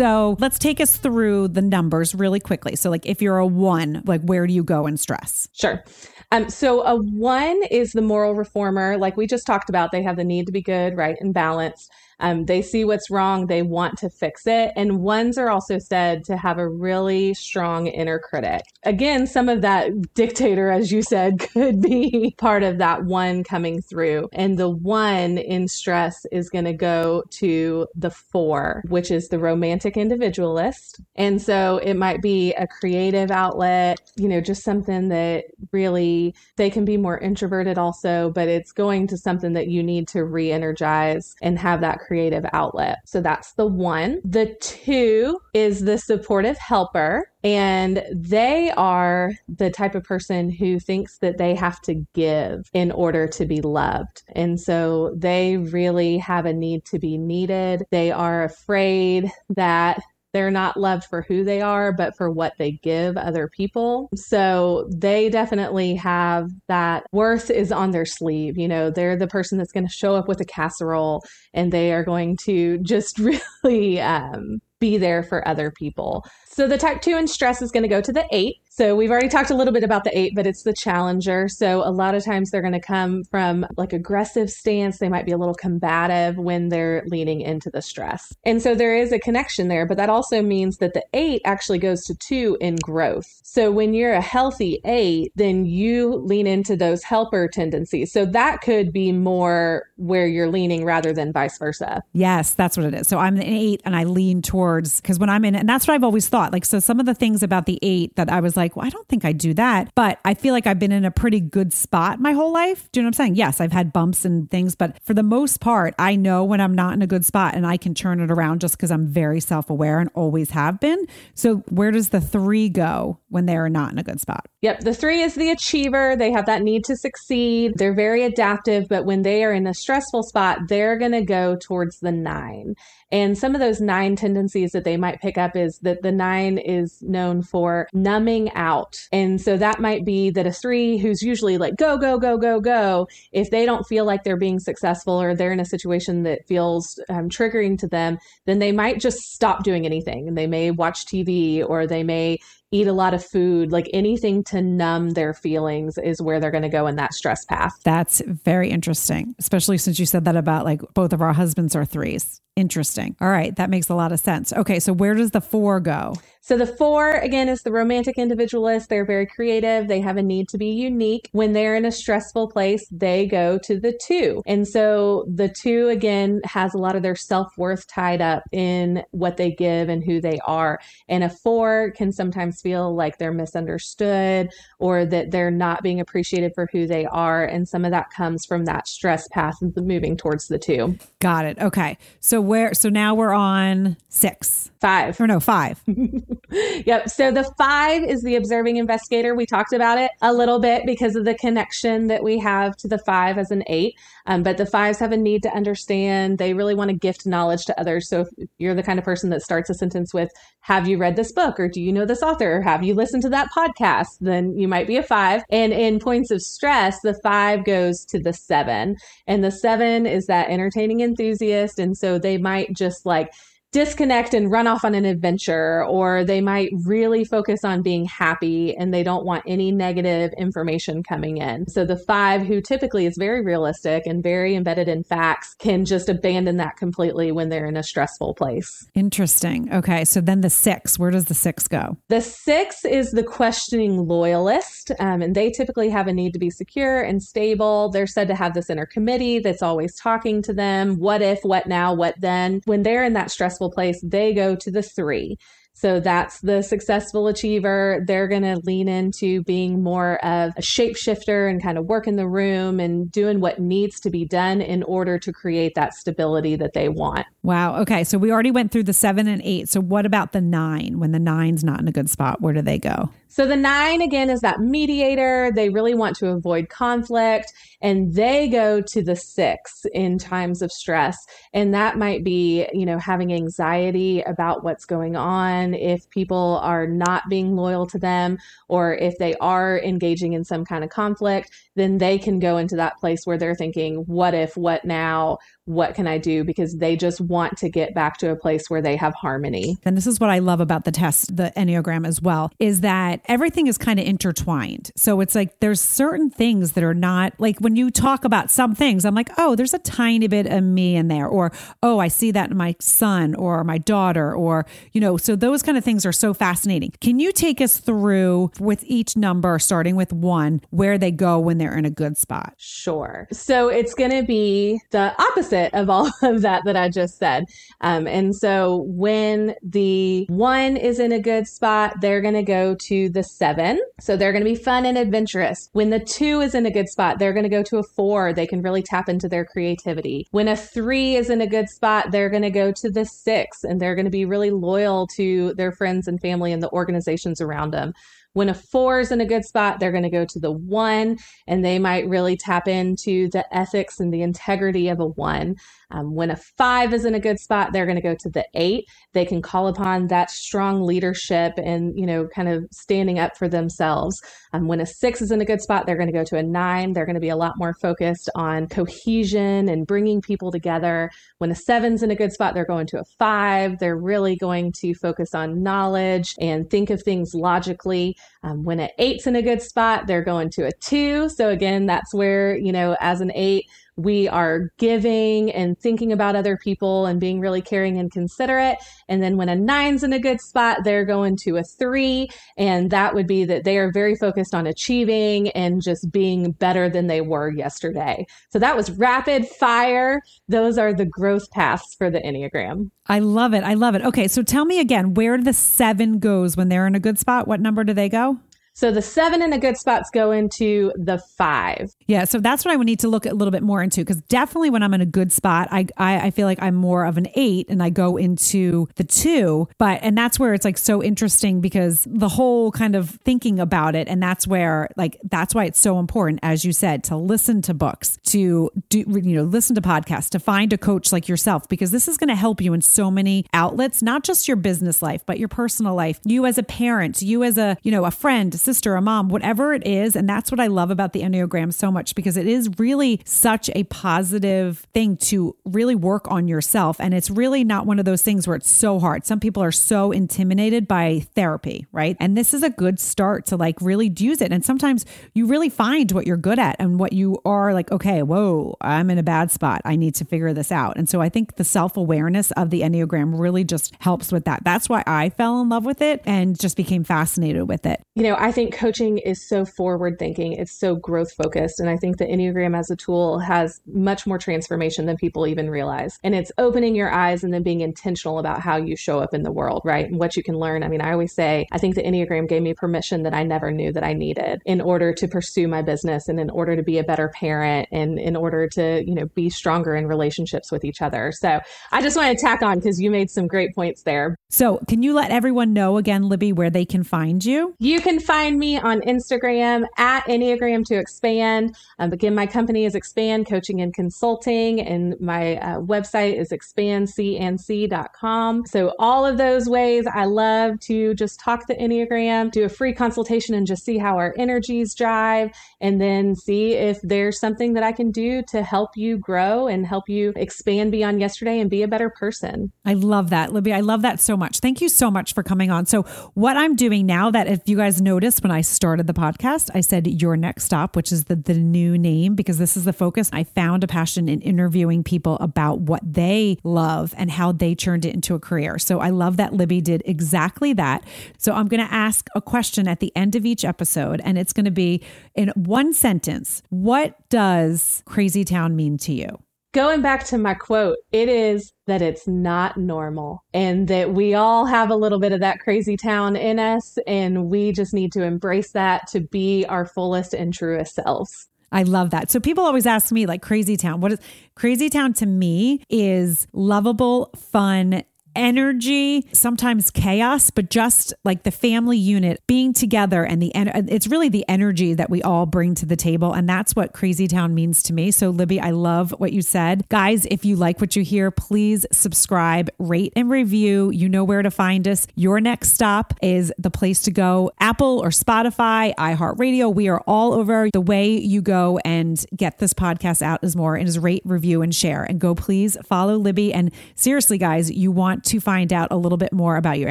So 0.00 0.34
let's 0.40 0.58
take 0.58 0.80
us 0.80 0.96
through 0.96 1.48
the 1.48 1.60
numbers 1.60 2.14
really 2.14 2.40
quickly. 2.40 2.74
So, 2.74 2.88
like, 2.88 3.04
if 3.04 3.20
you're 3.20 3.36
a 3.36 3.46
one, 3.46 4.00
like, 4.06 4.22
where 4.22 4.46
do 4.46 4.52
you 4.54 4.64
go 4.64 4.86
in 4.86 4.96
stress? 4.96 5.46
Sure. 5.52 5.84
Um, 6.32 6.48
so 6.48 6.80
a 6.86 6.96
one 6.96 7.62
is 7.70 7.92
the 7.92 8.00
moral 8.00 8.34
reformer, 8.34 8.96
like 8.96 9.18
we 9.18 9.26
just 9.26 9.46
talked 9.46 9.68
about. 9.68 9.92
They 9.92 10.02
have 10.02 10.16
the 10.16 10.24
need 10.24 10.46
to 10.46 10.52
be 10.52 10.62
good, 10.62 10.96
right, 10.96 11.18
and 11.20 11.34
balanced. 11.34 11.92
Um, 12.20 12.46
they 12.46 12.62
see 12.62 12.84
what's 12.84 13.10
wrong, 13.10 13.46
they 13.46 13.62
want 13.62 13.98
to 13.98 14.10
fix 14.10 14.46
it. 14.46 14.72
And 14.76 15.00
ones 15.00 15.38
are 15.38 15.50
also 15.50 15.78
said 15.78 16.24
to 16.24 16.36
have 16.36 16.58
a 16.58 16.68
really 16.68 17.34
strong 17.34 17.86
inner 17.86 18.18
critic. 18.18 18.62
Again, 18.84 19.26
some 19.26 19.48
of 19.48 19.62
that 19.62 20.14
dictator, 20.14 20.70
as 20.70 20.92
you 20.92 21.02
said, 21.02 21.38
could 21.52 21.80
be 21.80 22.34
part 22.38 22.62
of 22.62 22.78
that 22.78 23.04
one 23.04 23.44
coming 23.44 23.82
through. 23.82 24.28
And 24.32 24.58
the 24.58 24.70
one 24.70 25.38
in 25.38 25.68
stress 25.68 26.24
is 26.30 26.48
going 26.48 26.64
to 26.66 26.72
go 26.72 27.24
to 27.30 27.86
the 27.94 28.10
four, 28.10 28.82
which 28.88 29.10
is 29.10 29.28
the 29.28 29.38
romantic 29.38 29.96
individualist. 29.96 31.00
And 31.16 31.40
so 31.40 31.78
it 31.78 31.94
might 31.94 32.22
be 32.22 32.52
a 32.54 32.66
creative 32.66 33.30
outlet, 33.30 34.00
you 34.16 34.28
know, 34.28 34.40
just 34.40 34.62
something 34.62 35.08
that 35.08 35.44
really 35.72 36.34
they 36.56 36.70
can 36.70 36.84
be 36.84 36.96
more 36.96 37.18
introverted 37.18 37.78
also, 37.78 38.30
but 38.30 38.48
it's 38.48 38.72
going 38.72 39.06
to 39.08 39.16
something 39.16 39.52
that 39.54 39.68
you 39.68 39.82
need 39.82 40.08
to 40.08 40.24
re 40.24 40.50
energize 40.50 41.34
and 41.42 41.58
have 41.58 41.80
that 41.80 42.00
creative 42.10 42.44
outlet. 42.52 42.98
So 43.06 43.20
that's 43.20 43.52
the 43.52 43.66
one. 43.66 44.20
The 44.24 44.56
two 44.60 45.38
is 45.54 45.84
the 45.84 45.96
supportive 45.96 46.58
helper. 46.58 47.30
And 47.44 48.02
they 48.12 48.72
are 48.72 49.30
the 49.48 49.70
type 49.70 49.94
of 49.94 50.02
person 50.02 50.50
who 50.50 50.80
thinks 50.80 51.18
that 51.18 51.38
they 51.38 51.54
have 51.54 51.80
to 51.82 52.04
give 52.14 52.68
in 52.74 52.90
order 52.90 53.28
to 53.28 53.46
be 53.46 53.60
loved. 53.60 54.24
And 54.34 54.60
so 54.60 55.14
they 55.16 55.56
really 55.56 56.18
have 56.18 56.46
a 56.46 56.52
need 56.52 56.84
to 56.86 56.98
be 56.98 57.16
needed. 57.16 57.84
They 57.92 58.10
are 58.10 58.42
afraid 58.42 59.30
that 59.50 60.02
they're 60.32 60.50
not 60.50 60.76
loved 60.76 61.04
for 61.04 61.22
who 61.22 61.44
they 61.44 61.60
are, 61.60 61.92
but 61.92 62.16
for 62.16 62.30
what 62.30 62.54
they 62.58 62.72
give 62.82 63.16
other 63.16 63.48
people. 63.48 64.08
So 64.14 64.88
they 64.94 65.28
definitely 65.28 65.94
have 65.96 66.50
that 66.68 67.04
worth 67.12 67.50
is 67.50 67.72
on 67.72 67.90
their 67.90 68.04
sleeve. 68.06 68.56
You 68.56 68.68
know, 68.68 68.90
they're 68.90 69.16
the 69.16 69.26
person 69.26 69.58
that's 69.58 69.72
going 69.72 69.86
to 69.86 69.92
show 69.92 70.14
up 70.14 70.28
with 70.28 70.40
a 70.40 70.44
casserole 70.44 71.22
and 71.52 71.72
they 71.72 71.92
are 71.92 72.04
going 72.04 72.36
to 72.44 72.78
just 72.78 73.18
really 73.64 74.00
um, 74.00 74.60
be 74.80 74.96
there 74.98 75.22
for 75.22 75.46
other 75.46 75.70
people. 75.70 76.24
So 76.46 76.66
the 76.66 76.78
type 76.78 77.02
two 77.02 77.16
in 77.16 77.28
stress 77.28 77.62
is 77.62 77.70
going 77.70 77.82
to 77.82 77.88
go 77.88 78.00
to 78.00 78.12
the 78.12 78.26
eight. 78.32 78.56
So 78.72 78.94
we've 78.94 79.10
already 79.10 79.28
talked 79.28 79.50
a 79.50 79.56
little 79.56 79.74
bit 79.74 79.82
about 79.82 80.04
the 80.04 80.16
eight, 80.16 80.32
but 80.36 80.46
it's 80.46 80.62
the 80.62 80.72
challenger. 80.72 81.48
So 81.48 81.82
a 81.84 81.90
lot 81.90 82.14
of 82.14 82.24
times 82.24 82.50
they're 82.50 82.62
going 82.62 82.72
to 82.72 82.80
come 82.80 83.24
from 83.24 83.66
like 83.76 83.92
aggressive 83.92 84.48
stance. 84.48 84.98
They 84.98 85.08
might 85.08 85.26
be 85.26 85.32
a 85.32 85.36
little 85.36 85.56
combative 85.56 86.38
when 86.38 86.68
they're 86.68 87.02
leaning 87.06 87.40
into 87.40 87.68
the 87.68 87.82
stress. 87.82 88.32
And 88.44 88.62
so 88.62 88.76
there 88.76 88.96
is 88.96 89.10
a 89.10 89.18
connection 89.18 89.66
there, 89.66 89.86
but 89.86 89.96
that 89.96 90.08
also 90.08 90.40
means 90.40 90.76
that 90.76 90.94
the 90.94 91.04
eight 91.12 91.42
actually 91.44 91.80
goes 91.80 92.04
to 92.04 92.14
two 92.14 92.56
in 92.60 92.76
growth. 92.76 93.40
So 93.42 93.72
when 93.72 93.92
you're 93.92 94.12
a 94.12 94.20
healthy 94.20 94.80
eight, 94.84 95.32
then 95.34 95.66
you 95.66 96.14
lean 96.14 96.46
into 96.46 96.76
those 96.76 97.02
helper 97.02 97.48
tendencies. 97.48 98.12
So 98.12 98.24
that 98.26 98.60
could 98.60 98.92
be 98.92 99.10
more 99.10 99.90
where 99.96 100.28
you're 100.28 100.48
leaning 100.48 100.84
rather 100.84 101.12
than 101.12 101.32
vice 101.32 101.58
versa. 101.58 102.04
Yes, 102.12 102.54
that's 102.54 102.76
what 102.76 102.86
it 102.86 102.94
is. 102.94 103.08
So 103.08 103.18
I'm 103.18 103.34
an 103.34 103.42
eight 103.42 103.82
and 103.84 103.96
I 103.96 104.04
lean 104.04 104.42
towards 104.42 105.00
because 105.00 105.18
when 105.18 105.28
I'm 105.28 105.44
in, 105.44 105.56
and 105.56 105.68
that's 105.68 105.88
what 105.88 105.94
I've 105.94 106.04
always 106.04 106.28
thought. 106.28 106.52
Like, 106.52 106.64
so 106.64 106.78
some 106.78 107.00
of 107.00 107.06
the 107.06 107.14
things 107.14 107.42
about 107.42 107.66
the 107.66 107.80
eight 107.82 108.14
that 108.14 108.30
I 108.30 108.38
was 108.38 108.56
like, 108.56 108.69
well, 108.76 108.86
I 108.86 108.90
don't 108.90 109.08
think 109.08 109.24
I 109.24 109.32
do 109.32 109.54
that. 109.54 109.90
But 109.94 110.18
I 110.24 110.34
feel 110.34 110.54
like 110.54 110.66
I've 110.66 110.78
been 110.78 110.92
in 110.92 111.04
a 111.04 111.10
pretty 111.10 111.40
good 111.40 111.72
spot 111.72 112.20
my 112.20 112.32
whole 112.32 112.52
life. 112.52 112.88
Do 112.92 113.00
you 113.00 113.02
know 113.02 113.08
what 113.08 113.20
I'm 113.20 113.24
saying? 113.24 113.34
Yes, 113.36 113.60
I've 113.60 113.72
had 113.72 113.92
bumps 113.92 114.24
and 114.24 114.50
things, 114.50 114.74
but 114.74 114.98
for 115.02 115.14
the 115.14 115.22
most 115.22 115.60
part, 115.60 115.94
I 115.98 116.16
know 116.16 116.44
when 116.44 116.60
I'm 116.60 116.74
not 116.74 116.94
in 116.94 117.02
a 117.02 117.06
good 117.06 117.24
spot 117.24 117.54
and 117.54 117.66
I 117.66 117.76
can 117.76 117.94
turn 117.94 118.20
it 118.20 118.30
around 118.30 118.60
just 118.60 118.76
because 118.76 118.90
I'm 118.90 119.06
very 119.06 119.40
self 119.40 119.70
aware 119.70 120.00
and 120.00 120.10
always 120.14 120.50
have 120.50 120.80
been. 120.80 121.06
So, 121.34 121.56
where 121.68 121.90
does 121.90 122.10
the 122.10 122.20
three 122.20 122.68
go 122.68 123.18
when 123.28 123.46
they 123.46 123.56
are 123.56 123.68
not 123.68 123.92
in 123.92 123.98
a 123.98 124.02
good 124.02 124.20
spot? 124.20 124.46
Yep. 124.62 124.80
The 124.80 124.94
three 124.94 125.22
is 125.22 125.34
the 125.34 125.50
achiever. 125.50 126.16
They 126.16 126.32
have 126.32 126.46
that 126.46 126.62
need 126.62 126.84
to 126.84 126.96
succeed. 126.96 127.72
They're 127.76 127.94
very 127.94 128.24
adaptive, 128.24 128.88
but 128.88 129.04
when 129.04 129.22
they 129.22 129.44
are 129.44 129.52
in 129.52 129.66
a 129.66 129.74
stressful 129.74 130.24
spot, 130.24 130.58
they're 130.68 130.98
going 130.98 131.12
to 131.12 131.22
go 131.22 131.56
towards 131.56 131.98
the 132.00 132.12
nine. 132.12 132.74
And 133.12 133.36
some 133.36 133.54
of 133.54 133.60
those 133.60 133.80
nine 133.80 134.16
tendencies 134.16 134.72
that 134.72 134.84
they 134.84 134.96
might 134.96 135.20
pick 135.20 135.36
up 135.36 135.56
is 135.56 135.78
that 135.82 136.02
the 136.02 136.12
nine 136.12 136.58
is 136.58 137.02
known 137.02 137.42
for 137.42 137.88
numbing 137.92 138.49
out. 138.54 138.96
And 139.12 139.40
so 139.40 139.56
that 139.56 139.80
might 139.80 140.04
be 140.04 140.30
that 140.30 140.46
a 140.46 140.52
three 140.52 140.98
who's 140.98 141.22
usually 141.22 141.58
like, 141.58 141.76
go, 141.76 141.96
go, 141.98 142.18
go, 142.18 142.36
go, 142.36 142.60
go, 142.60 143.08
if 143.32 143.50
they 143.50 143.66
don't 143.66 143.86
feel 143.86 144.04
like 144.04 144.24
they're 144.24 144.36
being 144.36 144.58
successful 144.58 145.20
or 145.20 145.34
they're 145.34 145.52
in 145.52 145.60
a 145.60 145.64
situation 145.64 146.22
that 146.24 146.46
feels 146.46 146.98
um, 147.08 147.28
triggering 147.28 147.78
to 147.78 147.88
them, 147.88 148.18
then 148.46 148.58
they 148.58 148.72
might 148.72 149.00
just 149.00 149.18
stop 149.18 149.62
doing 149.62 149.86
anything. 149.86 150.28
And 150.28 150.36
they 150.36 150.46
may 150.46 150.70
watch 150.70 151.06
TV 151.06 151.64
or 151.66 151.86
they 151.86 152.02
may 152.02 152.38
eat 152.72 152.86
a 152.86 152.92
lot 152.92 153.14
of 153.14 153.24
food, 153.24 153.72
like 153.72 153.90
anything 153.92 154.44
to 154.44 154.62
numb 154.62 155.10
their 155.10 155.34
feelings 155.34 155.98
is 155.98 156.22
where 156.22 156.38
they're 156.38 156.50
going 156.50 156.62
to 156.62 156.68
go 156.68 156.86
in 156.86 156.96
that 156.96 157.12
stress 157.12 157.44
path. 157.44 157.72
That's 157.84 158.22
very 158.26 158.70
interesting, 158.70 159.34
especially 159.38 159.78
since 159.78 159.98
you 159.98 160.06
said 160.06 160.24
that 160.26 160.36
about 160.36 160.64
like 160.64 160.80
both 160.94 161.12
of 161.12 161.20
our 161.20 161.32
husbands 161.32 161.74
are 161.74 161.84
threes. 161.84 162.40
Interesting. 162.60 163.16
All 163.22 163.30
right. 163.30 163.56
That 163.56 163.70
makes 163.70 163.88
a 163.88 163.94
lot 163.94 164.12
of 164.12 164.20
sense. 164.20 164.52
Okay. 164.52 164.80
So 164.80 164.92
where 164.92 165.14
does 165.14 165.30
the 165.30 165.40
four 165.40 165.80
go? 165.80 166.12
So 166.42 166.56
the 166.56 166.66
four, 166.66 167.12
again, 167.12 167.48
is 167.48 167.62
the 167.62 167.70
romantic 167.70 168.18
individualist. 168.18 168.88
They're 168.88 169.04
very 169.04 169.26
creative. 169.26 169.88
They 169.88 170.00
have 170.00 170.16
a 170.16 170.22
need 170.22 170.48
to 170.48 170.58
be 170.58 170.70
unique. 170.70 171.28
When 171.32 171.52
they're 171.52 171.76
in 171.76 171.84
a 171.84 171.92
stressful 171.92 172.48
place, 172.48 172.86
they 172.90 173.26
go 173.26 173.58
to 173.58 173.78
the 173.78 173.92
two. 173.92 174.42
And 174.46 174.66
so 174.66 175.26
the 175.32 175.48
two, 175.48 175.88
again, 175.88 176.40
has 176.44 176.74
a 176.74 176.78
lot 176.78 176.96
of 176.96 177.02
their 177.02 177.14
self 177.14 177.56
worth 177.58 177.86
tied 177.86 178.20
up 178.22 178.42
in 178.52 179.04
what 179.10 179.36
they 179.36 179.52
give 179.52 179.88
and 179.88 180.02
who 180.02 180.20
they 180.20 180.38
are. 180.46 180.80
And 181.08 181.22
a 181.24 181.28
four 181.28 181.92
can 181.92 182.10
sometimes 182.10 182.60
feel 182.60 182.94
like 182.94 183.18
they're 183.18 183.32
misunderstood 183.32 184.50
or 184.78 185.06
that 185.06 185.30
they're 185.30 185.50
not 185.50 185.82
being 185.82 186.00
appreciated 186.00 186.52
for 186.54 186.68
who 186.72 186.86
they 186.86 187.04
are. 187.06 187.44
And 187.44 187.68
some 187.68 187.84
of 187.84 187.90
that 187.90 188.10
comes 188.10 188.44
from 188.44 188.64
that 188.64 188.88
stress 188.88 189.28
path 189.28 189.56
and 189.60 189.76
moving 189.76 190.16
towards 190.16 190.48
the 190.48 190.58
two. 190.58 190.98
Got 191.20 191.44
it. 191.44 191.58
Okay. 191.58 191.98
So 192.20 192.40
where, 192.50 192.74
so 192.74 192.88
now 192.88 193.14
we're 193.14 193.32
on 193.32 193.96
six. 194.08 194.72
Five. 194.80 195.20
Or 195.20 195.26
no, 195.26 195.38
five. 195.38 195.80
yep. 196.50 197.08
So 197.08 197.30
the 197.30 197.44
five 197.56 198.02
is 198.02 198.22
the 198.22 198.34
observing 198.34 198.76
investigator. 198.76 199.34
We 199.34 199.46
talked 199.46 199.72
about 199.72 199.98
it 199.98 200.10
a 200.20 200.32
little 200.32 200.58
bit 200.58 200.84
because 200.84 201.14
of 201.14 201.24
the 201.24 201.34
connection 201.34 202.08
that 202.08 202.24
we 202.24 202.38
have 202.38 202.76
to 202.78 202.88
the 202.88 202.98
five 202.98 203.38
as 203.38 203.50
an 203.50 203.62
eight. 203.68 203.94
Um, 204.26 204.42
but 204.42 204.56
the 204.56 204.66
fives 204.66 204.98
have 204.98 205.12
a 205.12 205.16
need 205.16 205.42
to 205.42 205.54
understand. 205.54 206.38
They 206.38 206.54
really 206.54 206.74
want 206.74 206.90
to 206.90 206.96
gift 206.96 207.26
knowledge 207.26 207.66
to 207.66 207.78
others. 207.78 208.08
So 208.08 208.22
if 208.22 208.48
you're 208.58 208.74
the 208.74 208.82
kind 208.82 208.98
of 208.98 209.04
person 209.04 209.30
that 209.30 209.42
starts 209.42 209.70
a 209.70 209.74
sentence 209.74 210.12
with, 210.14 210.30
Have 210.60 210.88
you 210.88 210.98
read 210.98 211.16
this 211.16 211.32
book? 211.32 211.60
Or 211.60 211.68
do 211.68 211.80
you 211.80 211.92
know 211.92 212.06
this 212.06 212.22
author? 212.22 212.56
Or 212.56 212.62
have 212.62 212.82
you 212.82 212.94
listened 212.94 213.22
to 213.22 213.28
that 213.30 213.48
podcast? 213.56 214.18
Then 214.20 214.56
you 214.56 214.66
might 214.66 214.86
be 214.86 214.96
a 214.96 215.02
five. 215.02 215.42
And 215.50 215.72
in 215.72 216.00
points 216.00 216.30
of 216.30 216.42
stress, 216.42 217.00
the 217.02 217.14
five 217.22 217.64
goes 217.64 218.04
to 218.06 218.18
the 218.18 218.32
seven. 218.32 218.96
And 219.26 219.44
the 219.44 219.50
seven 219.50 220.06
is 220.06 220.26
that 220.26 220.48
entertaining 220.48 221.00
enthusiast. 221.00 221.78
And 221.78 221.96
so 221.96 222.18
they 222.18 222.29
might 222.38 222.72
just 222.72 223.06
like, 223.06 223.32
disconnect 223.72 224.34
and 224.34 224.50
run 224.50 224.66
off 224.66 224.84
on 224.84 224.94
an 224.94 225.04
adventure, 225.04 225.84
or 225.84 226.24
they 226.24 226.40
might 226.40 226.70
really 226.84 227.24
focus 227.24 227.64
on 227.64 227.82
being 227.82 228.04
happy 228.04 228.76
and 228.76 228.92
they 228.92 229.02
don't 229.02 229.24
want 229.24 229.44
any 229.46 229.70
negative 229.70 230.32
information 230.36 231.02
coming 231.02 231.36
in. 231.36 231.68
So 231.68 231.84
the 231.84 231.96
five, 231.96 232.42
who 232.42 232.60
typically 232.60 233.06
is 233.06 233.16
very 233.16 233.44
realistic 233.44 234.06
and 234.06 234.22
very 234.22 234.54
embedded 234.56 234.88
in 234.88 235.04
facts, 235.04 235.54
can 235.58 235.84
just 235.84 236.08
abandon 236.08 236.56
that 236.56 236.76
completely 236.76 237.30
when 237.30 237.48
they're 237.48 237.66
in 237.66 237.76
a 237.76 237.82
stressful 237.82 238.34
place. 238.34 238.88
Interesting. 238.94 239.72
Okay. 239.72 240.04
So 240.04 240.20
then 240.20 240.40
the 240.40 240.50
six, 240.50 240.98
where 240.98 241.10
does 241.10 241.26
the 241.26 241.34
six 241.34 241.68
go? 241.68 241.96
The 242.08 242.20
six 242.20 242.84
is 242.84 243.12
the 243.12 243.22
questioning 243.22 244.08
loyalist, 244.08 244.90
um, 244.98 245.22
and 245.22 245.34
they 245.34 245.50
typically 245.50 245.90
have 245.90 246.08
a 246.08 246.12
need 246.12 246.32
to 246.32 246.38
be 246.38 246.50
secure 246.50 247.02
and 247.02 247.22
stable. 247.22 247.90
They're 247.90 248.06
said 248.06 248.28
to 248.28 248.34
have 248.34 248.54
this 248.54 248.70
inner 248.70 248.86
committee 248.86 249.38
that's 249.38 249.62
always 249.62 249.94
talking 249.94 250.42
to 250.42 250.52
them. 250.52 250.96
What 250.98 251.22
if, 251.22 251.40
what 251.42 251.66
now, 251.66 251.94
what 251.94 252.14
then? 252.20 252.62
When 252.64 252.82
they're 252.82 253.04
in 253.04 253.12
that 253.12 253.30
stressful 253.30 253.59
place, 253.68 254.00
they 254.02 254.32
go 254.32 254.54
to 254.54 254.70
the 254.70 254.82
three. 254.82 255.36
So 255.74 255.98
that's 255.98 256.40
the 256.40 256.62
successful 256.62 257.26
achiever. 257.26 258.04
They're 258.06 258.28
going 258.28 258.42
to 258.42 258.60
lean 258.64 258.86
into 258.86 259.42
being 259.44 259.82
more 259.82 260.22
of 260.24 260.52
a 260.56 260.60
shapeshifter 260.60 261.48
and 261.50 261.62
kind 261.62 261.78
of 261.78 261.86
work 261.86 262.06
in 262.06 262.16
the 262.16 262.28
room 262.28 262.80
and 262.80 263.10
doing 263.10 263.40
what 263.40 263.58
needs 263.58 263.98
to 264.00 264.10
be 264.10 264.26
done 264.26 264.60
in 264.60 264.82
order 264.82 265.18
to 265.18 265.32
create 265.32 265.74
that 265.76 265.94
stability 265.94 266.54
that 266.56 266.74
they 266.74 266.90
want. 266.90 267.26
Wow. 267.42 267.80
Okay. 267.80 268.04
So 268.04 268.18
we 268.18 268.30
already 268.30 268.50
went 268.50 268.72
through 268.72 268.84
the 268.84 268.92
seven 268.92 269.26
and 269.26 269.40
eight. 269.42 269.68
So 269.70 269.80
what 269.80 270.04
about 270.04 270.32
the 270.32 270.42
nine? 270.42 270.98
When 270.98 271.12
the 271.12 271.18
nine's 271.18 271.64
not 271.64 271.80
in 271.80 271.88
a 271.88 271.92
good 271.92 272.10
spot, 272.10 272.42
where 272.42 272.52
do 272.52 272.62
they 272.62 272.78
go? 272.78 273.10
So 273.30 273.46
the 273.46 273.56
nine, 273.56 274.02
again, 274.02 274.28
is 274.28 274.40
that 274.40 274.58
mediator. 274.58 275.52
They 275.54 275.70
really 275.70 275.94
want 275.94 276.16
to 276.16 276.28
avoid 276.30 276.68
conflict 276.68 277.52
and 277.80 278.12
they 278.12 278.48
go 278.48 278.80
to 278.80 279.02
the 279.02 279.14
six 279.14 279.86
in 279.94 280.18
times 280.18 280.62
of 280.62 280.72
stress. 280.72 281.16
And 281.54 281.72
that 281.72 281.96
might 281.96 282.24
be, 282.24 282.66
you 282.72 282.84
know, 282.84 282.98
having 282.98 283.32
anxiety 283.32 284.20
about 284.22 284.64
what's 284.64 284.84
going 284.84 285.14
on, 285.14 285.74
if 285.74 286.10
people 286.10 286.60
are 286.62 286.86
not 286.86 287.28
being 287.28 287.54
loyal 287.54 287.86
to 287.86 287.98
them, 287.98 288.36
or 288.68 288.94
if 288.94 289.16
they 289.18 289.34
are 289.36 289.78
engaging 289.78 290.32
in 290.32 290.44
some 290.44 290.64
kind 290.64 290.82
of 290.82 290.90
conflict, 290.90 291.50
then 291.76 291.98
they 291.98 292.18
can 292.18 292.40
go 292.40 292.58
into 292.58 292.76
that 292.76 292.98
place 292.98 293.20
where 293.24 293.38
they're 293.38 293.54
thinking, 293.54 293.98
what 294.06 294.34
if, 294.34 294.56
what 294.56 294.84
now? 294.84 295.38
what 295.70 295.94
can 295.94 296.06
I 296.06 296.18
do? 296.18 296.42
Because 296.42 296.76
they 296.76 296.96
just 296.96 297.20
want 297.20 297.56
to 297.58 297.68
get 297.68 297.94
back 297.94 298.18
to 298.18 298.30
a 298.30 298.36
place 298.36 298.68
where 298.68 298.82
they 298.82 298.96
have 298.96 299.14
harmony. 299.14 299.76
And 299.84 299.96
this 299.96 300.06
is 300.06 300.18
what 300.18 300.28
I 300.28 300.40
love 300.40 300.60
about 300.60 300.84
the 300.84 300.90
test, 300.90 301.36
the 301.36 301.52
Enneagram 301.56 302.06
as 302.06 302.20
well, 302.20 302.52
is 302.58 302.80
that 302.80 303.19
everything 303.26 303.66
is 303.66 303.78
kind 303.78 303.98
of 303.98 304.06
intertwined. 304.06 304.90
So 304.96 305.20
it's 305.20 305.34
like 305.34 305.60
there's 305.60 305.80
certain 305.80 306.30
things 306.30 306.72
that 306.72 306.84
are 306.84 306.94
not 306.94 307.34
like 307.38 307.58
when 307.58 307.76
you 307.76 307.90
talk 307.90 308.24
about 308.24 308.50
some 308.50 308.74
things, 308.74 309.04
I'm 309.04 309.14
like, 309.14 309.30
oh, 309.38 309.54
there's 309.56 309.74
a 309.74 309.78
tiny 309.78 310.28
bit 310.28 310.46
of 310.46 310.62
me 310.62 310.96
in 310.96 311.08
there. 311.08 311.26
Or, 311.26 311.52
oh, 311.82 311.98
I 311.98 312.08
see 312.08 312.30
that 312.32 312.50
in 312.50 312.56
my 312.56 312.76
son 312.80 313.34
or 313.34 313.62
my 313.64 313.78
daughter. 313.78 314.34
Or, 314.34 314.66
you 314.92 315.00
know, 315.00 315.16
so 315.16 315.36
those 315.36 315.62
kind 315.62 315.76
of 315.76 315.84
things 315.84 316.06
are 316.06 316.12
so 316.12 316.32
fascinating. 316.32 316.92
Can 317.00 317.18
you 317.18 317.32
take 317.32 317.60
us 317.60 317.78
through 317.78 318.50
with 318.58 318.82
each 318.84 319.16
number, 319.16 319.58
starting 319.58 319.96
with 319.96 320.12
one, 320.12 320.60
where 320.70 320.98
they 320.98 321.10
go 321.10 321.38
when 321.38 321.58
they're 321.58 321.76
in 321.76 321.84
a 321.84 321.90
good 321.90 322.16
spot? 322.16 322.54
Sure. 322.56 323.28
So 323.32 323.68
it's 323.68 323.94
going 323.94 324.12
to 324.12 324.22
be 324.22 324.80
the 324.90 325.14
opposite 325.20 325.74
of 325.74 325.90
all 325.90 326.10
of 326.22 326.42
that 326.42 326.64
that 326.64 326.76
I 326.76 326.88
just 326.88 327.18
said. 327.18 327.44
Um, 327.80 328.06
and 328.06 328.34
so 328.34 328.84
when 328.86 329.54
the 329.62 330.26
one 330.28 330.76
is 330.76 330.98
in 330.98 331.12
a 331.12 331.20
good 331.20 331.46
spot, 331.46 332.00
they're 332.00 332.20
going 332.20 332.34
to 332.34 332.42
go 332.42 332.74
to 332.74 333.08
the 333.12 333.22
seven. 333.22 333.80
So 334.00 334.16
they're 334.16 334.32
going 334.32 334.44
to 334.44 334.50
be 334.50 334.56
fun 334.56 334.86
and 334.86 334.98
adventurous. 334.98 335.68
When 335.72 335.90
the 335.90 336.00
two 336.00 336.40
is 336.40 336.54
in 336.54 336.66
a 336.66 336.70
good 336.70 336.88
spot, 336.88 337.18
they're 337.18 337.32
going 337.32 337.44
to 337.44 337.48
go 337.48 337.62
to 337.64 337.78
a 337.78 337.82
four. 337.96 338.32
They 338.32 338.46
can 338.46 338.62
really 338.62 338.82
tap 338.82 339.08
into 339.08 339.28
their 339.28 339.44
creativity. 339.44 340.26
When 340.30 340.48
a 340.48 340.56
three 340.56 341.16
is 341.16 341.30
in 341.30 341.40
a 341.40 341.46
good 341.46 341.68
spot, 341.68 342.10
they're 342.10 342.30
going 342.30 342.42
to 342.42 342.50
go 342.50 342.72
to 342.72 342.90
the 342.90 343.04
six 343.04 343.64
and 343.64 343.80
they're 343.80 343.94
going 343.94 344.04
to 344.04 344.10
be 344.10 344.24
really 344.24 344.50
loyal 344.50 345.06
to 345.16 345.54
their 345.54 345.72
friends 345.72 346.08
and 346.08 346.20
family 346.20 346.52
and 346.52 346.62
the 346.62 346.70
organizations 346.70 347.40
around 347.40 347.72
them. 347.72 347.92
When 348.32 348.48
a 348.48 348.54
four 348.54 349.00
is 349.00 349.10
in 349.10 349.20
a 349.20 349.26
good 349.26 349.44
spot, 349.44 349.80
they're 349.80 349.90
going 349.90 350.04
to 350.04 350.10
go 350.10 350.24
to 350.24 350.38
the 350.38 350.52
one 350.52 351.18
and 351.48 351.64
they 351.64 351.80
might 351.80 352.08
really 352.08 352.36
tap 352.36 352.68
into 352.68 353.28
the 353.30 353.44
ethics 353.54 353.98
and 353.98 354.14
the 354.14 354.22
integrity 354.22 354.88
of 354.88 355.00
a 355.00 355.06
one. 355.06 355.56
Um, 355.90 356.14
when 356.14 356.30
a 356.30 356.36
five 356.36 356.94
is 356.94 357.04
in 357.04 357.14
a 357.14 357.20
good 357.20 357.38
spot, 357.38 357.72
they're 357.72 357.86
going 357.86 357.96
to 357.96 358.02
go 358.02 358.14
to 358.14 358.28
the 358.30 358.46
eight. 358.54 358.84
They 359.12 359.24
can 359.24 359.42
call 359.42 359.66
upon 359.66 360.06
that 360.08 360.30
strong 360.30 360.82
leadership 360.82 361.54
and, 361.56 361.98
you 361.98 362.06
know, 362.06 362.28
kind 362.34 362.48
of 362.48 362.64
standing 362.70 363.18
up 363.18 363.36
for 363.36 363.48
themselves. 363.48 364.20
Um, 364.52 364.68
when 364.68 364.80
a 364.80 364.86
six 364.86 365.20
is 365.22 365.30
in 365.30 365.40
a 365.40 365.44
good 365.44 365.60
spot, 365.60 365.86
they're 365.86 365.96
going 365.96 366.12
to 366.12 366.12
go 366.12 366.24
to 366.24 366.36
a 366.36 366.42
nine. 366.42 366.92
They're 366.92 367.06
going 367.06 367.14
to 367.14 367.20
be 367.20 367.28
a 367.28 367.36
lot 367.36 367.54
more 367.56 367.74
focused 367.74 368.30
on 368.34 368.68
cohesion 368.68 369.68
and 369.68 369.86
bringing 369.86 370.20
people 370.20 370.50
together. 370.50 371.10
When 371.38 371.50
a 371.50 371.54
seven's 371.54 372.02
in 372.02 372.10
a 372.10 372.16
good 372.16 372.32
spot, 372.32 372.54
they're 372.54 372.64
going 372.64 372.86
to 372.88 373.00
a 373.00 373.04
five. 373.18 373.78
They're 373.78 373.96
really 373.96 374.36
going 374.36 374.72
to 374.80 374.94
focus 374.94 375.34
on 375.34 375.62
knowledge 375.62 376.34
and 376.40 376.68
think 376.70 376.90
of 376.90 377.02
things 377.02 377.34
logically. 377.34 378.16
Um, 378.42 378.64
when 378.64 378.80
an 378.80 378.90
eight's 378.98 379.26
in 379.26 379.36
a 379.36 379.42
good 379.42 379.62
spot, 379.62 380.06
they're 380.06 380.24
going 380.24 380.50
to 380.50 380.66
a 380.66 380.72
two. 380.80 381.28
So 381.28 381.48
again, 381.50 381.86
that's 381.86 382.14
where, 382.14 382.56
you 382.56 382.72
know, 382.72 382.96
as 383.00 383.20
an 383.20 383.32
eight, 383.34 383.66
we 384.02 384.28
are 384.28 384.70
giving 384.78 385.50
and 385.52 385.78
thinking 385.78 386.12
about 386.12 386.36
other 386.36 386.56
people 386.56 387.06
and 387.06 387.20
being 387.20 387.40
really 387.40 387.62
caring 387.62 387.98
and 387.98 388.10
considerate. 388.10 388.78
And 389.08 389.22
then 389.22 389.36
when 389.36 389.48
a 389.48 389.56
nine's 389.56 390.02
in 390.02 390.12
a 390.12 390.18
good 390.18 390.40
spot, 390.40 390.78
they're 390.84 391.04
going 391.04 391.36
to 391.42 391.56
a 391.56 391.62
three. 391.62 392.28
And 392.56 392.90
that 392.90 393.14
would 393.14 393.26
be 393.26 393.44
that 393.44 393.64
they 393.64 393.78
are 393.78 393.90
very 393.92 394.14
focused 394.14 394.54
on 394.54 394.66
achieving 394.66 395.50
and 395.50 395.82
just 395.82 396.10
being 396.12 396.52
better 396.52 396.88
than 396.88 397.06
they 397.06 397.20
were 397.20 397.50
yesterday. 397.50 398.26
So 398.50 398.58
that 398.58 398.76
was 398.76 398.90
rapid 398.92 399.46
fire. 399.48 400.20
Those 400.48 400.78
are 400.78 400.92
the 400.92 401.06
growth 401.06 401.50
paths 401.50 401.94
for 401.96 402.10
the 402.10 402.20
Enneagram. 402.20 402.90
I 403.06 403.18
love 403.18 403.54
it. 403.54 403.64
I 403.64 403.74
love 403.74 403.94
it. 403.94 404.02
Okay. 404.02 404.28
So 404.28 404.42
tell 404.42 404.64
me 404.64 404.80
again 404.80 405.14
where 405.14 405.38
the 405.38 405.52
seven 405.52 406.18
goes 406.18 406.56
when 406.56 406.68
they're 406.68 406.86
in 406.86 406.94
a 406.94 407.00
good 407.00 407.18
spot. 407.18 407.48
What 407.48 407.60
number 407.60 407.84
do 407.84 407.92
they 407.92 408.08
go? 408.08 408.38
So 408.80 408.90
the 408.90 409.02
seven 409.02 409.42
in 409.42 409.52
a 409.52 409.58
good 409.58 409.76
spots 409.76 410.08
go 410.08 410.32
into 410.32 410.90
the 410.96 411.18
five. 411.18 411.94
Yeah. 412.06 412.24
So 412.24 412.40
that's 412.40 412.64
what 412.64 412.72
I 412.72 412.76
would 412.78 412.86
need 412.86 413.00
to 413.00 413.08
look 413.08 413.26
a 413.26 413.34
little 413.34 413.52
bit 413.52 413.62
more 413.62 413.82
into 413.82 414.00
because 414.00 414.22
definitely 414.22 414.70
when 414.70 414.82
I'm 414.82 414.94
in 414.94 415.02
a 415.02 415.06
good 415.06 415.32
spot, 415.32 415.68
I, 415.70 415.86
I, 415.98 416.28
I 416.28 416.30
feel 416.30 416.46
like 416.46 416.62
I'm 416.62 416.76
more 416.76 417.04
of 417.04 417.18
an 417.18 417.26
eight 417.34 417.68
and 417.68 417.82
I 417.82 417.90
go 417.90 418.16
into 418.16 418.88
the 418.94 419.04
two. 419.04 419.68
But 419.76 419.98
and 420.00 420.16
that's 420.16 420.40
where 420.40 420.54
it's 420.54 420.64
like 420.64 420.78
so 420.78 421.02
interesting 421.02 421.60
because 421.60 422.06
the 422.10 422.30
whole 422.30 422.72
kind 422.72 422.96
of 422.96 423.10
thinking 423.10 423.60
about 423.60 423.94
it, 423.94 424.08
and 424.08 424.22
that's 424.22 424.46
where 424.46 424.88
like 424.96 425.18
that's 425.30 425.54
why 425.54 425.66
it's 425.66 425.78
so 425.78 425.98
important, 425.98 426.40
as 426.42 426.64
you 426.64 426.72
said, 426.72 427.04
to 427.04 427.16
listen 427.16 427.60
to 427.60 427.74
books, 427.74 428.18
to 428.28 428.70
do 428.88 429.00
you 429.00 429.36
know 429.36 429.42
listen 429.42 429.74
to 429.74 429.82
podcasts, 429.82 430.30
to 430.30 430.40
find 430.40 430.72
a 430.72 430.78
coach 430.78 431.12
like 431.12 431.28
yourself 431.28 431.68
because 431.68 431.90
this 431.90 432.08
is 432.08 432.16
going 432.16 432.28
to 432.28 432.34
help 432.34 432.62
you 432.62 432.72
in 432.72 432.80
so 432.80 433.10
many 433.10 433.44
outlets, 433.52 434.00
not 434.00 434.24
just 434.24 434.48
your 434.48 434.56
business 434.56 435.02
life, 435.02 435.22
but 435.26 435.38
your 435.38 435.48
personal 435.48 435.94
life. 435.94 436.18
You 436.24 436.46
as 436.46 436.56
a 436.56 436.62
parent, 436.62 437.20
you 437.20 437.44
as 437.44 437.58
a 437.58 437.76
you 437.82 437.90
know 437.90 438.06
a 438.06 438.10
friend 438.10 438.58
sister, 438.70 438.94
a 438.94 439.02
mom, 439.02 439.28
whatever 439.28 439.74
it 439.74 439.84
is. 439.84 440.14
And 440.14 440.28
that's 440.28 440.52
what 440.52 440.60
I 440.60 440.68
love 440.68 440.92
about 440.92 441.12
the 441.12 441.22
Enneagram 441.22 441.74
so 441.74 441.90
much 441.90 442.14
because 442.14 442.36
it 442.36 442.46
is 442.46 442.70
really 442.78 443.20
such 443.24 443.68
a 443.74 443.82
positive 443.84 444.86
thing 444.94 445.16
to 445.16 445.56
really 445.64 445.96
work 445.96 446.30
on 446.30 446.46
yourself. 446.46 447.00
And 447.00 447.12
it's 447.12 447.30
really 447.30 447.64
not 447.64 447.84
one 447.84 447.98
of 447.98 448.04
those 448.04 448.22
things 448.22 448.46
where 448.46 448.54
it's 448.54 448.70
so 448.70 449.00
hard. 449.00 449.26
Some 449.26 449.40
people 449.40 449.60
are 449.60 449.72
so 449.72 450.12
intimidated 450.12 450.86
by 450.86 451.26
therapy, 451.34 451.88
right? 451.90 452.16
And 452.20 452.38
this 452.38 452.54
is 452.54 452.62
a 452.62 452.70
good 452.70 453.00
start 453.00 453.44
to 453.46 453.56
like 453.56 453.74
really 453.80 454.14
use 454.16 454.40
it. 454.40 454.52
And 454.52 454.64
sometimes 454.64 455.04
you 455.34 455.46
really 455.46 455.68
find 455.68 456.12
what 456.12 456.28
you're 456.28 456.36
good 456.36 456.60
at 456.60 456.76
and 456.78 457.00
what 457.00 457.12
you 457.12 457.38
are 457.44 457.74
like, 457.74 457.90
okay, 457.90 458.22
whoa, 458.22 458.76
I'm 458.80 459.10
in 459.10 459.18
a 459.18 459.24
bad 459.24 459.50
spot. 459.50 459.80
I 459.84 459.96
need 459.96 460.14
to 460.14 460.24
figure 460.24 460.52
this 460.52 460.70
out. 460.70 460.96
And 460.96 461.08
so 461.08 461.20
I 461.20 461.28
think 461.28 461.56
the 461.56 461.64
self 461.64 461.96
awareness 461.96 462.52
of 462.52 462.70
the 462.70 462.82
Enneagram 462.82 463.36
really 463.36 463.64
just 463.64 463.96
helps 463.98 464.30
with 464.30 464.44
that. 464.44 464.62
That's 464.62 464.88
why 464.88 465.02
I 465.08 465.30
fell 465.30 465.60
in 465.60 465.68
love 465.68 465.84
with 465.84 466.00
it 466.00 466.22
and 466.24 466.56
just 466.56 466.76
became 466.76 467.02
fascinated 467.02 467.66
with 467.66 467.84
it. 467.84 468.00
You 468.14 468.22
know, 468.22 468.36
I 468.38 468.52
think 468.52 468.59
think 468.60 468.74
coaching 468.74 469.16
is 469.16 469.42
so 469.42 469.64
forward 469.64 470.18
thinking, 470.18 470.52
it's 470.52 470.70
so 470.70 470.94
growth 470.94 471.32
focused. 471.32 471.80
And 471.80 471.88
I 471.88 471.96
think 471.96 472.18
the 472.18 472.26
Enneagram 472.26 472.78
as 472.78 472.90
a 472.90 472.96
tool 472.96 473.38
has 473.38 473.80
much 473.86 474.26
more 474.26 474.36
transformation 474.36 475.06
than 475.06 475.16
people 475.16 475.46
even 475.46 475.70
realize. 475.70 476.18
And 476.22 476.34
it's 476.34 476.52
opening 476.58 476.94
your 476.94 477.10
eyes 477.10 477.42
and 477.42 477.54
then 477.54 477.62
being 477.62 477.80
intentional 477.80 478.38
about 478.38 478.60
how 478.60 478.76
you 478.76 478.96
show 478.96 479.18
up 479.18 479.32
in 479.32 479.44
the 479.44 479.50
world, 479.50 479.80
right? 479.82 480.04
And 480.04 480.18
what 480.18 480.36
you 480.36 480.42
can 480.42 480.58
learn. 480.58 480.82
I 480.82 480.88
mean, 480.88 481.00
I 481.00 481.12
always 481.12 481.32
say, 481.32 481.66
I 481.72 481.78
think 481.78 481.94
the 481.94 482.02
Enneagram 482.02 482.50
gave 482.50 482.60
me 482.60 482.74
permission 482.74 483.22
that 483.22 483.32
I 483.32 483.44
never 483.44 483.70
knew 483.70 483.94
that 483.94 484.04
I 484.04 484.12
needed 484.12 484.60
in 484.66 484.82
order 484.82 485.14
to 485.14 485.26
pursue 485.26 485.66
my 485.66 485.80
business 485.80 486.28
and 486.28 486.38
in 486.38 486.50
order 486.50 486.76
to 486.76 486.82
be 486.82 486.98
a 486.98 487.04
better 487.04 487.28
parent 487.28 487.88
and 487.90 488.18
in 488.18 488.36
order 488.36 488.68
to, 488.68 489.02
you 489.06 489.14
know, 489.14 489.24
be 489.34 489.48
stronger 489.48 489.96
in 489.96 490.06
relationships 490.06 490.70
with 490.70 490.84
each 490.84 491.00
other. 491.00 491.32
So 491.32 491.60
I 491.92 492.02
just 492.02 492.14
want 492.14 492.36
to 492.36 492.44
tack 492.44 492.60
on 492.60 492.78
because 492.78 493.00
you 493.00 493.10
made 493.10 493.30
some 493.30 493.46
great 493.46 493.74
points 493.74 494.02
there. 494.02 494.36
So 494.50 494.80
can 494.86 495.02
you 495.02 495.14
let 495.14 495.30
everyone 495.30 495.72
know 495.72 495.96
again, 495.96 496.28
Libby, 496.28 496.52
where 496.52 496.68
they 496.68 496.84
can 496.84 497.04
find 497.04 497.42
you? 497.42 497.74
You 497.78 498.02
can 498.02 498.20
find 498.20 498.39
find 498.40 498.58
me 498.58 498.78
on 498.78 499.02
Instagram 499.02 499.84
at 499.98 500.24
Enneagram 500.24 500.82
to 500.86 500.94
Expand. 500.94 501.76
Um, 501.98 502.10
again, 502.10 502.34
my 502.34 502.46
company 502.46 502.86
is 502.86 502.94
Expand 502.94 503.46
Coaching 503.46 503.82
and 503.82 503.92
Consulting, 503.92 504.80
and 504.80 505.14
my 505.20 505.56
uh, 505.56 505.80
website 505.80 506.40
is 506.40 506.48
expandcnc.com. 506.48 508.64
So, 508.64 508.94
all 508.98 509.26
of 509.26 509.36
those 509.36 509.68
ways, 509.68 510.06
I 510.06 510.24
love 510.24 510.80
to 510.80 511.12
just 511.16 511.38
talk 511.38 511.66
the 511.66 511.74
Enneagram, 511.74 512.50
do 512.50 512.64
a 512.64 512.70
free 512.70 512.94
consultation, 512.94 513.54
and 513.54 513.66
just 513.66 513.84
see 513.84 513.98
how 513.98 514.16
our 514.16 514.34
energies 514.38 514.94
drive, 514.94 515.50
and 515.82 516.00
then 516.00 516.34
see 516.34 516.72
if 516.72 516.98
there's 517.02 517.38
something 517.38 517.74
that 517.74 517.82
I 517.82 517.92
can 517.92 518.10
do 518.10 518.42
to 518.48 518.62
help 518.62 518.96
you 518.96 519.18
grow 519.18 519.66
and 519.66 519.86
help 519.86 520.08
you 520.08 520.32
expand 520.34 520.92
beyond 520.92 521.20
yesterday 521.20 521.60
and 521.60 521.68
be 521.68 521.82
a 521.82 521.88
better 521.88 522.08
person. 522.08 522.72
I 522.86 522.94
love 522.94 523.28
that, 523.28 523.52
Libby. 523.52 523.74
I 523.74 523.80
love 523.80 524.00
that 524.00 524.18
so 524.18 524.34
much. 524.34 524.60
Thank 524.60 524.80
you 524.80 524.88
so 524.88 525.10
much 525.10 525.34
for 525.34 525.42
coming 525.42 525.70
on. 525.70 525.84
So, 525.84 526.04
what 526.32 526.56
I'm 526.56 526.74
doing 526.74 527.04
now 527.04 527.30
that 527.32 527.46
if 527.46 527.60
you 527.66 527.76
guys 527.76 528.00
notice, 528.00 528.29
when 528.38 528.52
I 528.52 528.60
started 528.60 529.06
the 529.06 529.12
podcast. 529.12 529.70
I 529.74 529.80
said 529.80 530.06
Your 530.06 530.36
Next 530.36 530.64
Stop, 530.64 530.94
which 530.94 531.10
is 531.10 531.24
the, 531.24 531.34
the 531.34 531.54
new 531.54 531.98
name 531.98 532.34
because 532.34 532.58
this 532.58 532.76
is 532.76 532.84
the 532.84 532.92
focus. 532.92 533.28
I 533.32 533.42
found 533.42 533.82
a 533.82 533.86
passion 533.86 534.28
in 534.28 534.40
interviewing 534.40 535.02
people 535.02 535.36
about 535.40 535.80
what 535.80 536.00
they 536.04 536.58
love 536.62 537.12
and 537.16 537.30
how 537.30 537.52
they 537.52 537.74
turned 537.74 538.04
it 538.04 538.14
into 538.14 538.34
a 538.34 538.38
career. 538.38 538.78
So 538.78 539.00
I 539.00 539.10
love 539.10 539.36
that 539.38 539.52
Libby 539.52 539.80
did 539.80 540.02
exactly 540.04 540.72
that. 540.74 541.02
So 541.38 541.52
I'm 541.52 541.66
going 541.66 541.84
to 541.84 541.92
ask 541.92 542.28
a 542.34 542.40
question 542.40 542.86
at 542.86 543.00
the 543.00 543.12
end 543.16 543.34
of 543.34 543.44
each 543.44 543.64
episode, 543.64 544.20
and 544.24 544.38
it's 544.38 544.52
going 544.52 544.66
to 544.66 544.70
be 544.70 545.02
in 545.34 545.48
one 545.56 545.92
sentence 545.92 546.62
What 546.68 547.16
does 547.30 548.02
Crazy 548.06 548.44
Town 548.44 548.76
mean 548.76 548.98
to 548.98 549.12
you? 549.12 549.38
going 549.72 550.02
back 550.02 550.24
to 550.24 550.38
my 550.38 550.54
quote, 550.54 550.98
it 551.12 551.28
is 551.28 551.72
that 551.90 552.00
it's 552.00 552.28
not 552.28 552.76
normal 552.76 553.44
and 553.52 553.88
that 553.88 554.14
we 554.14 554.32
all 554.34 554.64
have 554.64 554.90
a 554.90 554.94
little 554.94 555.18
bit 555.18 555.32
of 555.32 555.40
that 555.40 555.58
crazy 555.58 555.96
town 555.96 556.36
in 556.36 556.60
us. 556.60 556.98
And 557.06 557.50
we 557.50 557.72
just 557.72 557.92
need 557.92 558.12
to 558.12 558.22
embrace 558.22 558.70
that 558.72 559.08
to 559.08 559.20
be 559.20 559.64
our 559.66 559.84
fullest 559.84 560.32
and 560.32 560.54
truest 560.54 560.94
selves. 560.94 561.48
I 561.72 561.82
love 561.82 562.10
that. 562.10 562.30
So 562.30 562.38
people 562.38 562.64
always 562.64 562.86
ask 562.86 563.12
me 563.12 563.26
like 563.26 563.42
crazy 563.42 563.76
town. 563.76 564.00
What 564.00 564.12
is 564.12 564.20
crazy 564.54 564.88
town 564.88 565.14
to 565.14 565.26
me 565.26 565.82
is 565.88 566.46
lovable, 566.52 567.30
fun, 567.36 568.04
energy, 568.34 569.26
sometimes 569.32 569.90
chaos, 569.90 570.50
but 570.50 570.70
just 570.70 571.14
like 571.24 571.42
the 571.42 571.50
family 571.50 571.98
unit 571.98 572.40
being 572.46 572.72
together 572.72 573.24
and 573.24 573.42
the 573.42 573.52
it's 573.54 574.06
really 574.06 574.28
the 574.28 574.44
energy 574.48 574.94
that 574.94 575.10
we 575.10 575.22
all 575.22 575.46
bring 575.46 575.74
to 575.74 575.86
the 575.86 575.96
table 575.96 576.32
and 576.32 576.48
that's 576.48 576.74
what 576.74 576.92
Crazy 576.92 577.26
Town 577.26 577.54
means 577.54 577.82
to 577.84 577.92
me. 577.92 578.10
So 578.10 578.30
Libby, 578.30 578.60
I 578.60 578.70
love 578.70 579.12
what 579.18 579.32
you 579.32 579.42
said. 579.42 579.88
Guys, 579.88 580.26
if 580.30 580.44
you 580.44 580.56
like 580.56 580.80
what 580.80 580.96
you 580.96 581.02
hear, 581.02 581.30
please 581.30 581.86
subscribe, 581.92 582.70
rate 582.78 583.12
and 583.16 583.30
review. 583.30 583.90
You 583.90 584.08
know 584.08 584.24
where 584.24 584.42
to 584.42 584.50
find 584.50 584.86
us. 584.88 585.06
Your 585.14 585.40
next 585.40 585.72
stop 585.72 586.14
is 586.22 586.52
the 586.58 586.70
place 586.70 587.02
to 587.02 587.10
go. 587.10 587.50
Apple 587.60 588.00
or 588.00 588.08
Spotify, 588.10 588.94
iHeartRadio, 588.94 589.74
we 589.74 589.88
are 589.88 590.00
all 590.06 590.32
over. 590.34 590.68
The 590.72 590.80
way 590.80 591.10
you 591.18 591.42
go 591.42 591.78
and 591.84 592.24
get 592.36 592.58
this 592.58 592.74
podcast 592.74 593.22
out 593.22 593.42
is 593.42 593.56
more 593.56 593.76
and 593.76 593.88
is 593.88 593.98
rate, 593.98 594.22
review 594.24 594.62
and 594.62 594.74
share. 594.74 595.04
And 595.04 595.20
go 595.20 595.34
please 595.34 595.76
follow 595.84 596.16
Libby 596.16 596.52
and 596.52 596.72
seriously 596.94 597.38
guys, 597.38 597.70
you 597.70 597.90
want 597.90 598.24
to 598.30 598.40
find 598.40 598.72
out 598.72 598.88
a 598.90 598.96
little 598.96 599.18
bit 599.18 599.32
more 599.32 599.56
about 599.56 599.78
your 599.78 599.90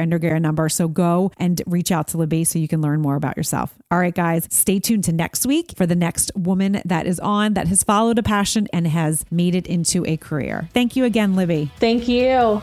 Enneagram 0.00 0.42
number. 0.42 0.68
So 0.68 0.88
go 0.88 1.32
and 1.38 1.62
reach 1.66 1.92
out 1.92 2.08
to 2.08 2.18
Libby 2.18 2.44
so 2.44 2.58
you 2.58 2.68
can 2.68 2.80
learn 2.80 3.00
more 3.00 3.16
about 3.16 3.36
yourself. 3.36 3.74
All 3.90 3.98
right, 3.98 4.14
guys, 4.14 4.46
stay 4.50 4.80
tuned 4.80 5.04
to 5.04 5.12
next 5.12 5.46
week 5.46 5.72
for 5.76 5.86
the 5.86 5.94
next 5.94 6.32
woman 6.34 6.82
that 6.84 7.06
is 7.06 7.20
on 7.20 7.54
that 7.54 7.68
has 7.68 7.82
followed 7.82 8.18
a 8.18 8.22
passion 8.22 8.68
and 8.72 8.86
has 8.86 9.24
made 9.30 9.54
it 9.54 9.66
into 9.66 10.04
a 10.06 10.16
career. 10.16 10.68
Thank 10.72 10.96
you 10.96 11.04
again, 11.04 11.36
Libby. 11.36 11.70
Thank 11.76 12.08
you. 12.08 12.62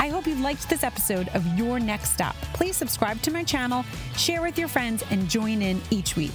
I 0.00 0.08
hope 0.10 0.26
you 0.26 0.36
liked 0.36 0.68
this 0.70 0.84
episode 0.84 1.28
of 1.34 1.44
Your 1.58 1.80
Next 1.80 2.12
Stop. 2.12 2.36
Please 2.54 2.76
subscribe 2.76 3.20
to 3.22 3.32
my 3.32 3.42
channel, 3.42 3.84
share 4.16 4.42
with 4.42 4.58
your 4.58 4.68
friends, 4.68 5.04
and 5.10 5.28
join 5.28 5.60
in 5.60 5.80
each 5.90 6.14
week. 6.14 6.32